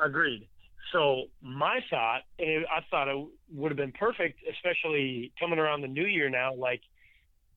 Agreed. 0.00 0.46
So 0.92 1.24
my 1.42 1.80
thought, 1.90 2.22
and 2.38 2.64
I 2.66 2.80
thought 2.90 3.08
it 3.08 3.26
would 3.52 3.70
have 3.70 3.76
been 3.76 3.92
perfect, 3.92 4.38
especially 4.50 5.32
coming 5.38 5.58
around 5.58 5.80
the 5.80 5.88
new 5.88 6.06
year 6.06 6.30
now. 6.30 6.54
Like 6.54 6.80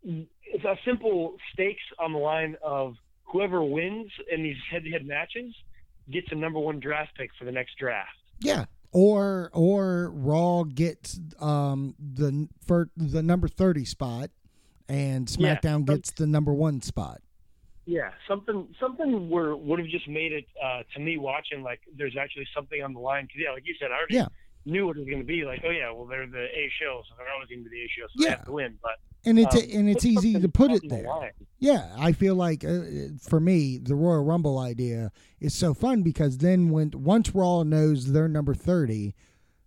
it's 0.03 0.63
a 0.63 0.75
simple 0.85 1.35
stakes 1.53 1.83
on 1.99 2.13
the 2.13 2.19
line 2.19 2.55
of 2.63 2.95
whoever 3.23 3.63
wins 3.63 4.11
in 4.31 4.41
these 4.41 4.57
head-to-head 4.71 5.05
matches 5.05 5.53
gets 6.11 6.27
a 6.31 6.35
number 6.35 6.59
one 6.59 6.79
draft 6.79 7.11
pick 7.15 7.29
for 7.37 7.45
the 7.45 7.51
next 7.51 7.77
draft. 7.77 8.09
Yeah. 8.39 8.65
Or 8.91 9.51
or 9.53 10.09
Raw 10.09 10.63
gets 10.63 11.19
um 11.39 11.93
the 11.99 12.47
for 12.65 12.89
the 12.97 13.21
number 13.21 13.47
thirty 13.47 13.85
spot, 13.85 14.31
and 14.87 15.27
SmackDown 15.27 15.85
but- 15.85 15.97
gets 15.97 16.11
the 16.11 16.25
number 16.25 16.53
one 16.53 16.81
spot. 16.81 17.21
Yeah, 17.89 18.11
something 18.27 18.67
something 18.79 19.29
where 19.31 19.55
would 19.55 19.79
have 19.79 19.87
just 19.87 20.07
made 20.07 20.31
it 20.31 20.45
uh, 20.63 20.83
to 20.93 20.99
me 20.99 21.17
watching 21.17 21.63
like 21.63 21.79
there's 21.97 22.15
actually 22.15 22.47
something 22.55 22.83
on 22.83 22.93
the 22.93 22.99
line. 22.99 23.23
'Cause, 23.23 23.37
yeah, 23.43 23.51
like 23.51 23.63
you 23.65 23.73
said, 23.79 23.89
I 23.91 23.95
already 23.97 24.15
Yeah. 24.15 24.27
knew 24.65 24.85
what 24.85 24.95
it 24.97 24.99
was 24.99 25.07
going 25.09 25.21
to 25.21 25.25
be. 25.25 25.43
Like, 25.43 25.61
oh 25.65 25.71
yeah, 25.71 25.89
well 25.91 26.05
they're 26.05 26.27
the 26.27 26.45
A 26.45 26.69
show, 26.79 27.01
so 27.09 27.15
they're 27.17 27.31
always 27.33 27.49
going 27.49 27.63
to 27.63 27.69
be 27.69 27.77
the 27.77 27.83
A 27.85 27.87
show, 27.89 28.05
so 28.07 28.13
Yeah. 28.17 28.25
they 28.25 28.35
have 28.35 28.45
to 28.45 28.51
win. 28.51 28.77
But 28.83 28.91
And 29.25 29.39
it's 29.39 29.55
um, 29.55 29.61
and 29.73 29.89
it's 29.89 30.05
easy 30.05 30.39
to 30.39 30.49
put 30.49 30.69
it 30.71 30.83
there. 30.87 31.07
line. 31.07 31.31
Yeah, 31.57 31.91
I 31.97 32.11
feel 32.11 32.35
like 32.35 32.63
uh, 32.63 32.81
for 33.27 33.39
me 33.39 33.79
the 33.79 33.95
Royal 33.95 34.23
Rumble 34.23 34.59
idea 34.59 35.11
is 35.39 35.55
so 35.55 35.73
fun 35.73 36.03
because 36.03 36.37
then 36.37 36.69
when 36.69 36.91
once 36.93 37.33
Raw 37.33 37.63
knows 37.63 38.11
they're 38.11 38.27
number 38.27 38.53
thirty, 38.53 39.15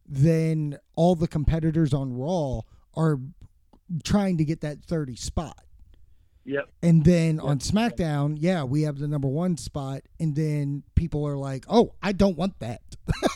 then 0.06 0.78
all 0.94 1.16
the 1.16 1.28
competitors 1.28 1.92
on 1.92 2.12
Raw 2.12 2.60
are 2.94 3.18
trying 4.04 4.36
to 4.38 4.44
get 4.44 4.60
that 4.60 4.80
thirty 4.84 5.16
spot. 5.16 5.58
Yep. 6.44 6.68
And 6.82 7.04
then 7.04 7.38
on 7.38 7.60
SmackDown, 7.60 8.36
yeah, 8.38 8.64
we 8.64 8.82
have 8.82 8.98
the 8.98 9.06
number 9.06 9.28
one 9.28 9.56
spot, 9.56 10.02
and 10.18 10.34
then 10.34 10.82
people 10.96 11.24
are 11.26 11.36
like, 11.36 11.64
"Oh, 11.68 11.94
I 12.02 12.12
don't 12.12 12.36
want 12.36 12.58
that." 12.58 12.80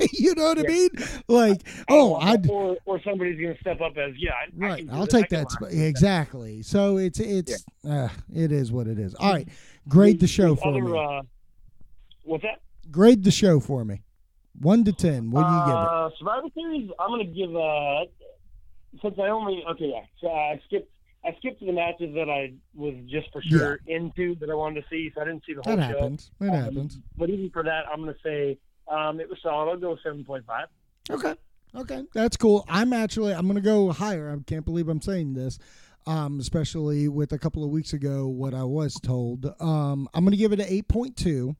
you 0.12 0.34
know 0.34 0.44
what 0.44 0.58
I 0.58 0.62
mean? 0.62 0.90
Like, 1.28 1.62
oh, 1.88 2.14
I 2.14 2.36
or 2.48 2.76
or 2.84 3.00
somebody's 3.02 3.40
going 3.40 3.54
to 3.54 3.60
step 3.60 3.80
up 3.80 3.96
as 3.96 4.14
yeah, 4.18 4.32
I, 4.32 4.64
I 4.64 4.68
right. 4.68 4.88
I 4.90 5.06
take 5.06 5.28
that 5.28 5.52
spot 5.52 5.72
exactly. 5.72 6.62
So 6.62 6.96
it's 6.96 7.20
it's 7.20 7.64
uh, 7.88 8.08
it 8.34 8.50
is 8.50 8.72
what 8.72 8.88
it 8.88 8.98
is. 8.98 9.14
All 9.14 9.32
right, 9.32 9.48
grade 9.88 10.18
the 10.18 10.26
show 10.26 10.56
for 10.56 10.68
other, 10.68 10.82
me. 10.82 10.98
Uh, 10.98 11.22
what's 12.24 12.42
that? 12.42 12.60
Grade 12.90 13.22
the 13.22 13.30
show 13.30 13.60
for 13.60 13.84
me. 13.84 14.02
One 14.58 14.84
to 14.84 14.92
ten. 14.92 15.30
What 15.30 15.46
do 15.46 15.52
you 15.52 15.60
give 15.60 15.68
it? 15.68 15.74
Uh, 15.74 16.10
Survivor 16.18 16.48
Series. 16.54 16.90
I'm 16.98 17.10
going 17.10 17.26
to 17.26 17.32
give 17.32 17.54
uh 17.54 18.04
since 19.00 19.14
I 19.18 19.28
only 19.28 19.62
okay 19.70 19.92
yeah. 19.94 20.04
So 20.20 20.28
I 20.28 20.60
skipped 20.66 20.90
I 21.26 21.34
skipped 21.38 21.58
to 21.60 21.66
the 21.66 21.72
matches 21.72 22.14
that 22.14 22.30
I 22.30 22.52
was 22.74 22.94
just 23.08 23.32
for 23.32 23.42
sure 23.42 23.80
into 23.86 24.36
that 24.36 24.48
I 24.48 24.54
wanted 24.54 24.82
to 24.82 24.86
see, 24.88 25.10
so 25.14 25.22
I 25.22 25.24
didn't 25.24 25.42
see 25.46 25.54
the 25.54 25.62
whole 25.64 25.76
That 25.76 25.90
show. 25.90 25.98
happens. 25.98 26.30
That 26.38 26.50
Um, 26.50 26.54
happens. 26.54 26.98
But 27.16 27.30
even 27.30 27.50
for 27.50 27.62
that, 27.64 27.84
I'm 27.92 28.02
going 28.02 28.14
to 28.14 28.20
say 28.22 28.58
um, 28.88 29.18
it 29.18 29.28
was 29.28 29.38
solid. 29.42 29.70
I'll 29.70 29.76
go 29.78 29.96
seven 30.04 30.24
point 30.24 30.44
five. 30.46 30.66
Okay. 31.10 31.34
Okay. 31.74 32.04
That's 32.14 32.36
cool. 32.36 32.64
I'm 32.68 32.92
actually 32.92 33.34
I'm 33.34 33.46
gonna 33.48 33.60
go 33.60 33.90
higher. 33.90 34.30
I 34.30 34.42
can't 34.44 34.64
believe 34.64 34.88
I'm 34.88 35.02
saying 35.02 35.34
this. 35.34 35.58
Um, 36.06 36.38
especially 36.38 37.08
with 37.08 37.32
a 37.32 37.38
couple 37.38 37.64
of 37.64 37.70
weeks 37.70 37.92
ago 37.92 38.28
what 38.28 38.54
I 38.54 38.62
was 38.62 38.94
told. 38.94 39.44
Um, 39.60 40.08
I'm 40.14 40.24
gonna 40.24 40.36
give 40.36 40.52
it 40.52 40.60
an 40.60 40.66
eight 40.68 40.86
point 40.88 41.16
two. 41.16 41.56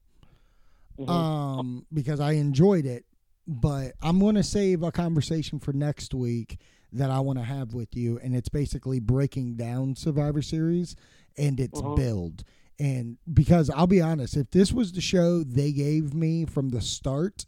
Mhm. 0.99 1.09
Um, 1.09 1.87
because 1.93 2.21
I 2.21 2.33
enjoyed 2.33 2.87
it. 2.87 3.05
But 3.47 3.93
I'm 4.03 4.19
gonna 4.19 4.43
save 4.43 4.83
a 4.83 4.91
conversation 4.91 5.59
for 5.59 5.73
next 5.73 6.13
week 6.15 6.59
that 6.93 7.11
I 7.11 7.21
want 7.21 7.39
to 7.39 7.45
have 7.45 7.75
with 7.75 7.95
you, 7.97 8.19
and 8.19 8.35
it's 8.35 8.49
basically 8.49 9.01
breaking 9.01 9.57
down 9.57 9.97
Survivor 9.97 10.43
Series 10.43 10.97
and 11.37 11.61
its 11.61 11.81
Mhm. 11.81 11.97
build. 11.97 12.45
And 12.79 13.19
because 13.33 13.71
I'll 13.71 13.87
be 13.87 14.01
honest, 14.01 14.37
if 14.37 14.51
this 14.51 14.73
was 14.73 14.93
the 14.93 15.01
show 15.01 15.43
they 15.43 15.73
gave 15.73 16.13
me 16.15 16.45
from 16.45 16.71
the 16.71 16.81
start 16.81 17.47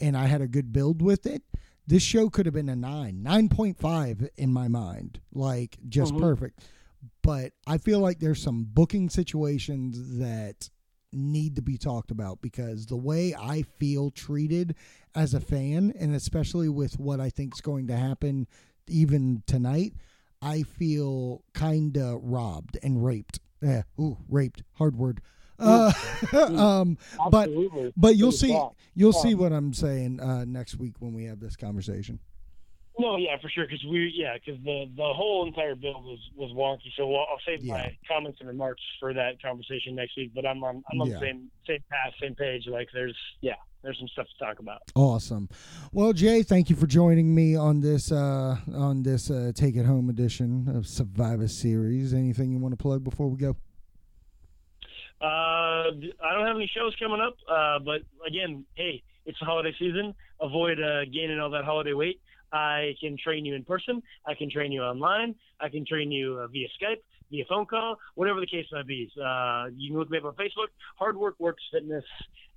and 0.00 0.16
I 0.16 0.26
had 0.26 0.40
a 0.40 0.48
good 0.48 0.72
build 0.72 1.02
with 1.02 1.26
it, 1.26 1.42
this 1.86 2.02
show 2.02 2.28
could 2.30 2.46
have 2.46 2.54
been 2.54 2.68
a 2.68 2.76
nine, 2.76 3.22
9.5 3.22 4.28
in 4.36 4.52
my 4.52 4.68
mind. 4.68 5.20
Like 5.32 5.78
just 5.88 6.12
Mhm. 6.14 6.20
perfect. 6.20 6.60
But 7.22 7.52
I 7.66 7.78
feel 7.78 8.00
like 8.00 8.18
there's 8.20 8.42
some 8.42 8.64
booking 8.64 9.08
situations 9.10 10.18
that 10.18 10.70
need 11.12 11.56
to 11.56 11.62
be 11.62 11.78
talked 11.78 12.10
about 12.10 12.40
because 12.42 12.86
the 12.86 12.96
way 12.96 13.34
I 13.34 13.62
feel 13.62 14.10
treated 14.10 14.74
as 15.14 15.34
a 15.34 15.40
fan, 15.40 15.92
and 15.98 16.14
especially 16.14 16.68
with 16.68 16.98
what 16.98 17.20
I 17.20 17.30
think 17.30 17.54
is 17.54 17.60
going 17.60 17.86
to 17.88 17.96
happen 17.96 18.46
even 18.86 19.42
tonight, 19.46 19.94
I 20.40 20.62
feel 20.62 21.42
kind 21.54 21.96
of 21.96 22.22
robbed 22.22 22.78
and 22.82 23.04
raped. 23.04 23.40
Eh, 23.62 23.82
ooh, 23.98 24.18
raped, 24.28 24.62
hard 24.74 24.96
word. 24.96 25.20
Uh, 25.58 25.92
um, 26.32 26.96
but 27.30 27.50
but 27.96 28.14
you'll 28.16 28.30
see 28.30 28.56
you'll 28.94 29.12
see 29.12 29.34
what 29.34 29.52
I'm 29.52 29.72
saying 29.72 30.20
uh, 30.20 30.44
next 30.44 30.76
week 30.76 30.94
when 31.00 31.12
we 31.12 31.24
have 31.24 31.40
this 31.40 31.56
conversation. 31.56 32.20
No, 32.98 33.16
yeah, 33.16 33.36
for 33.40 33.48
sure. 33.48 33.64
Because 33.64 33.84
we, 33.88 34.12
yeah, 34.14 34.34
because 34.34 34.60
the 34.64 34.90
the 34.96 35.02
whole 35.04 35.46
entire 35.46 35.74
bill 35.76 36.02
was 36.02 36.18
was 36.34 36.50
wonky. 36.52 36.90
So 36.96 37.14
I'll, 37.14 37.26
I'll 37.30 37.40
save 37.46 37.62
Yeah. 37.62 37.74
my 37.74 37.96
comments 38.08 38.38
and 38.40 38.48
remarks 38.48 38.82
for 38.98 39.14
that 39.14 39.40
conversation 39.40 39.94
next 39.94 40.16
week. 40.16 40.32
But 40.34 40.44
I'm 40.46 40.62
on 40.64 40.82
I'm 40.90 41.00
on 41.00 41.06
Yeah. 41.08 41.14
the 41.14 41.20
same 41.20 41.50
same 41.66 41.78
path, 41.90 42.12
same 42.20 42.34
page. 42.34 42.66
Like 42.66 42.88
there's 42.92 43.16
yeah, 43.40 43.54
there's 43.82 43.98
some 43.98 44.08
stuff 44.08 44.26
to 44.36 44.44
talk 44.44 44.58
about. 44.58 44.82
Awesome. 44.96 45.48
Well, 45.92 46.12
Jay, 46.12 46.42
thank 46.42 46.70
you 46.70 46.76
for 46.76 46.88
joining 46.88 47.32
me 47.32 47.54
on 47.54 47.80
this 47.80 48.10
uh, 48.10 48.56
on 48.74 49.04
this 49.04 49.30
uh, 49.30 49.52
Take 49.54 49.76
It 49.76 49.84
Home 49.86 50.10
edition 50.10 50.68
of 50.74 50.86
Survivor 50.86 51.46
Series. 51.46 52.12
Anything 52.12 52.50
you 52.50 52.58
want 52.58 52.72
to 52.72 52.82
plug 52.82 53.04
before 53.04 53.28
we 53.28 53.36
go? 53.36 53.56
Uh, 55.20 55.90
I 55.90 56.32
don't 56.34 56.46
have 56.46 56.56
any 56.56 56.70
shows 56.74 56.94
coming 56.98 57.20
up. 57.20 57.36
Uh, 57.48 57.78
but 57.80 58.02
again, 58.26 58.64
hey, 58.74 59.02
it's 59.26 59.38
the 59.38 59.46
holiday 59.46 59.74
season. 59.78 60.14
Avoid 60.40 60.80
uh, 60.80 61.04
gaining 61.06 61.38
all 61.40 61.50
that 61.50 61.64
holiday 61.64 61.92
weight. 61.92 62.20
I 62.52 62.94
can 63.00 63.16
train 63.22 63.44
you 63.44 63.54
in 63.54 63.64
person. 63.64 64.02
I 64.26 64.34
can 64.34 64.50
train 64.50 64.72
you 64.72 64.82
online. 64.82 65.34
I 65.60 65.68
can 65.68 65.84
train 65.86 66.10
you 66.10 66.40
uh, 66.42 66.46
via 66.48 66.66
Skype, 66.80 67.02
via 67.30 67.44
phone 67.48 67.66
call, 67.66 67.96
whatever 68.14 68.40
the 68.40 68.46
case 68.46 68.66
might 68.72 68.86
be. 68.86 69.10
Uh, 69.16 69.66
you 69.76 69.90
can 69.90 69.98
look 69.98 70.10
me 70.10 70.18
up 70.18 70.24
on 70.24 70.34
Facebook. 70.34 70.68
Hard 70.96 71.16
Work 71.16 71.36
Works 71.38 71.62
Fitness. 71.72 72.04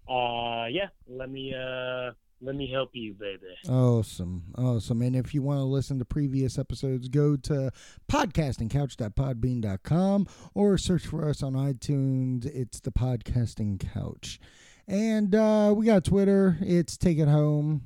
Uh, 0.09 0.65
yeah, 0.69 0.87
let 1.07 1.29
me 1.29 1.53
uh, 1.53 2.11
let 2.41 2.55
me 2.55 2.71
help 2.71 2.89
you, 2.93 3.13
baby. 3.13 3.43
Awesome. 3.69 4.45
Awesome. 4.57 5.03
And 5.03 5.15
if 5.15 5.33
you 5.33 5.41
want 5.43 5.59
to 5.59 5.65
listen 5.65 5.99
to 5.99 6.05
previous 6.05 6.57
episodes, 6.57 7.07
go 7.07 7.37
to 7.37 7.71
podcastingcouch.podbean.com 8.11 10.27
or 10.55 10.77
search 10.77 11.05
for 11.05 11.29
us 11.29 11.43
on 11.43 11.53
iTunes. 11.53 12.45
It's 12.47 12.79
the 12.79 12.91
Podcasting 12.91 13.79
Couch. 13.93 14.39
And 14.87 15.35
uh, 15.35 15.75
we 15.77 15.85
got 15.85 16.03
Twitter. 16.03 16.57
It's 16.61 16.97
Take 16.97 17.19
It 17.19 17.27
Home. 17.27 17.83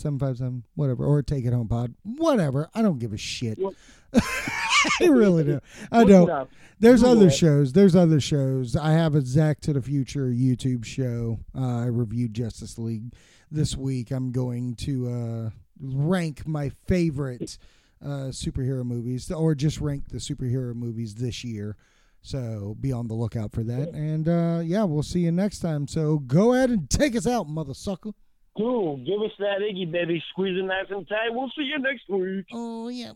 757, 0.00 0.64
whatever, 0.74 1.04
or 1.04 1.22
take 1.22 1.44
it 1.44 1.52
home 1.52 1.68
pod, 1.68 1.94
whatever. 2.02 2.68
I 2.74 2.82
don't 2.82 2.98
give 2.98 3.12
a 3.12 3.18
shit. 3.18 3.58
I 4.14 5.06
really 5.06 5.44
do. 5.44 5.60
I 5.90 6.04
don't. 6.04 6.48
There's 6.80 7.02
other 7.02 7.30
shows. 7.30 7.72
There's 7.72 7.96
other 7.96 8.20
shows. 8.20 8.76
I 8.76 8.92
have 8.92 9.14
a 9.14 9.22
Zach 9.22 9.60
to 9.62 9.72
the 9.72 9.82
Future 9.82 10.26
YouTube 10.26 10.84
show. 10.84 11.40
Uh, 11.56 11.80
I 11.80 11.86
reviewed 11.86 12.34
Justice 12.34 12.78
League 12.78 13.12
this 13.50 13.76
week. 13.76 14.10
I'm 14.10 14.30
going 14.30 14.76
to 14.76 15.08
uh, 15.08 15.50
rank 15.80 16.46
my 16.46 16.70
favorite 16.86 17.58
uh, 18.02 18.30
superhero 18.30 18.84
movies, 18.84 19.30
or 19.30 19.54
just 19.54 19.80
rank 19.80 20.08
the 20.10 20.18
superhero 20.18 20.74
movies 20.74 21.16
this 21.16 21.42
year. 21.42 21.76
So 22.22 22.76
be 22.80 22.92
on 22.92 23.08
the 23.08 23.14
lookout 23.14 23.52
for 23.52 23.62
that. 23.64 23.90
And 23.94 24.28
uh, 24.28 24.60
yeah, 24.64 24.84
we'll 24.84 25.02
see 25.02 25.20
you 25.20 25.32
next 25.32 25.60
time. 25.60 25.88
So 25.88 26.18
go 26.18 26.52
ahead 26.52 26.70
and 26.70 26.88
take 26.88 27.16
us 27.16 27.26
out, 27.26 27.48
mother 27.48 27.74
sucker. 27.74 28.10
Cool. 28.56 28.98
Give 28.98 29.20
us 29.22 29.32
that 29.38 29.60
Iggy, 29.60 29.90
baby. 29.90 30.22
Squeeze 30.30 30.58
it 30.58 30.64
nice 30.64 30.86
and 30.90 31.06
tight. 31.08 31.30
We'll 31.30 31.50
see 31.56 31.62
you 31.64 31.78
next 31.78 32.08
week. 32.08 32.46
Oh 32.52 32.88
yeah. 32.88 33.12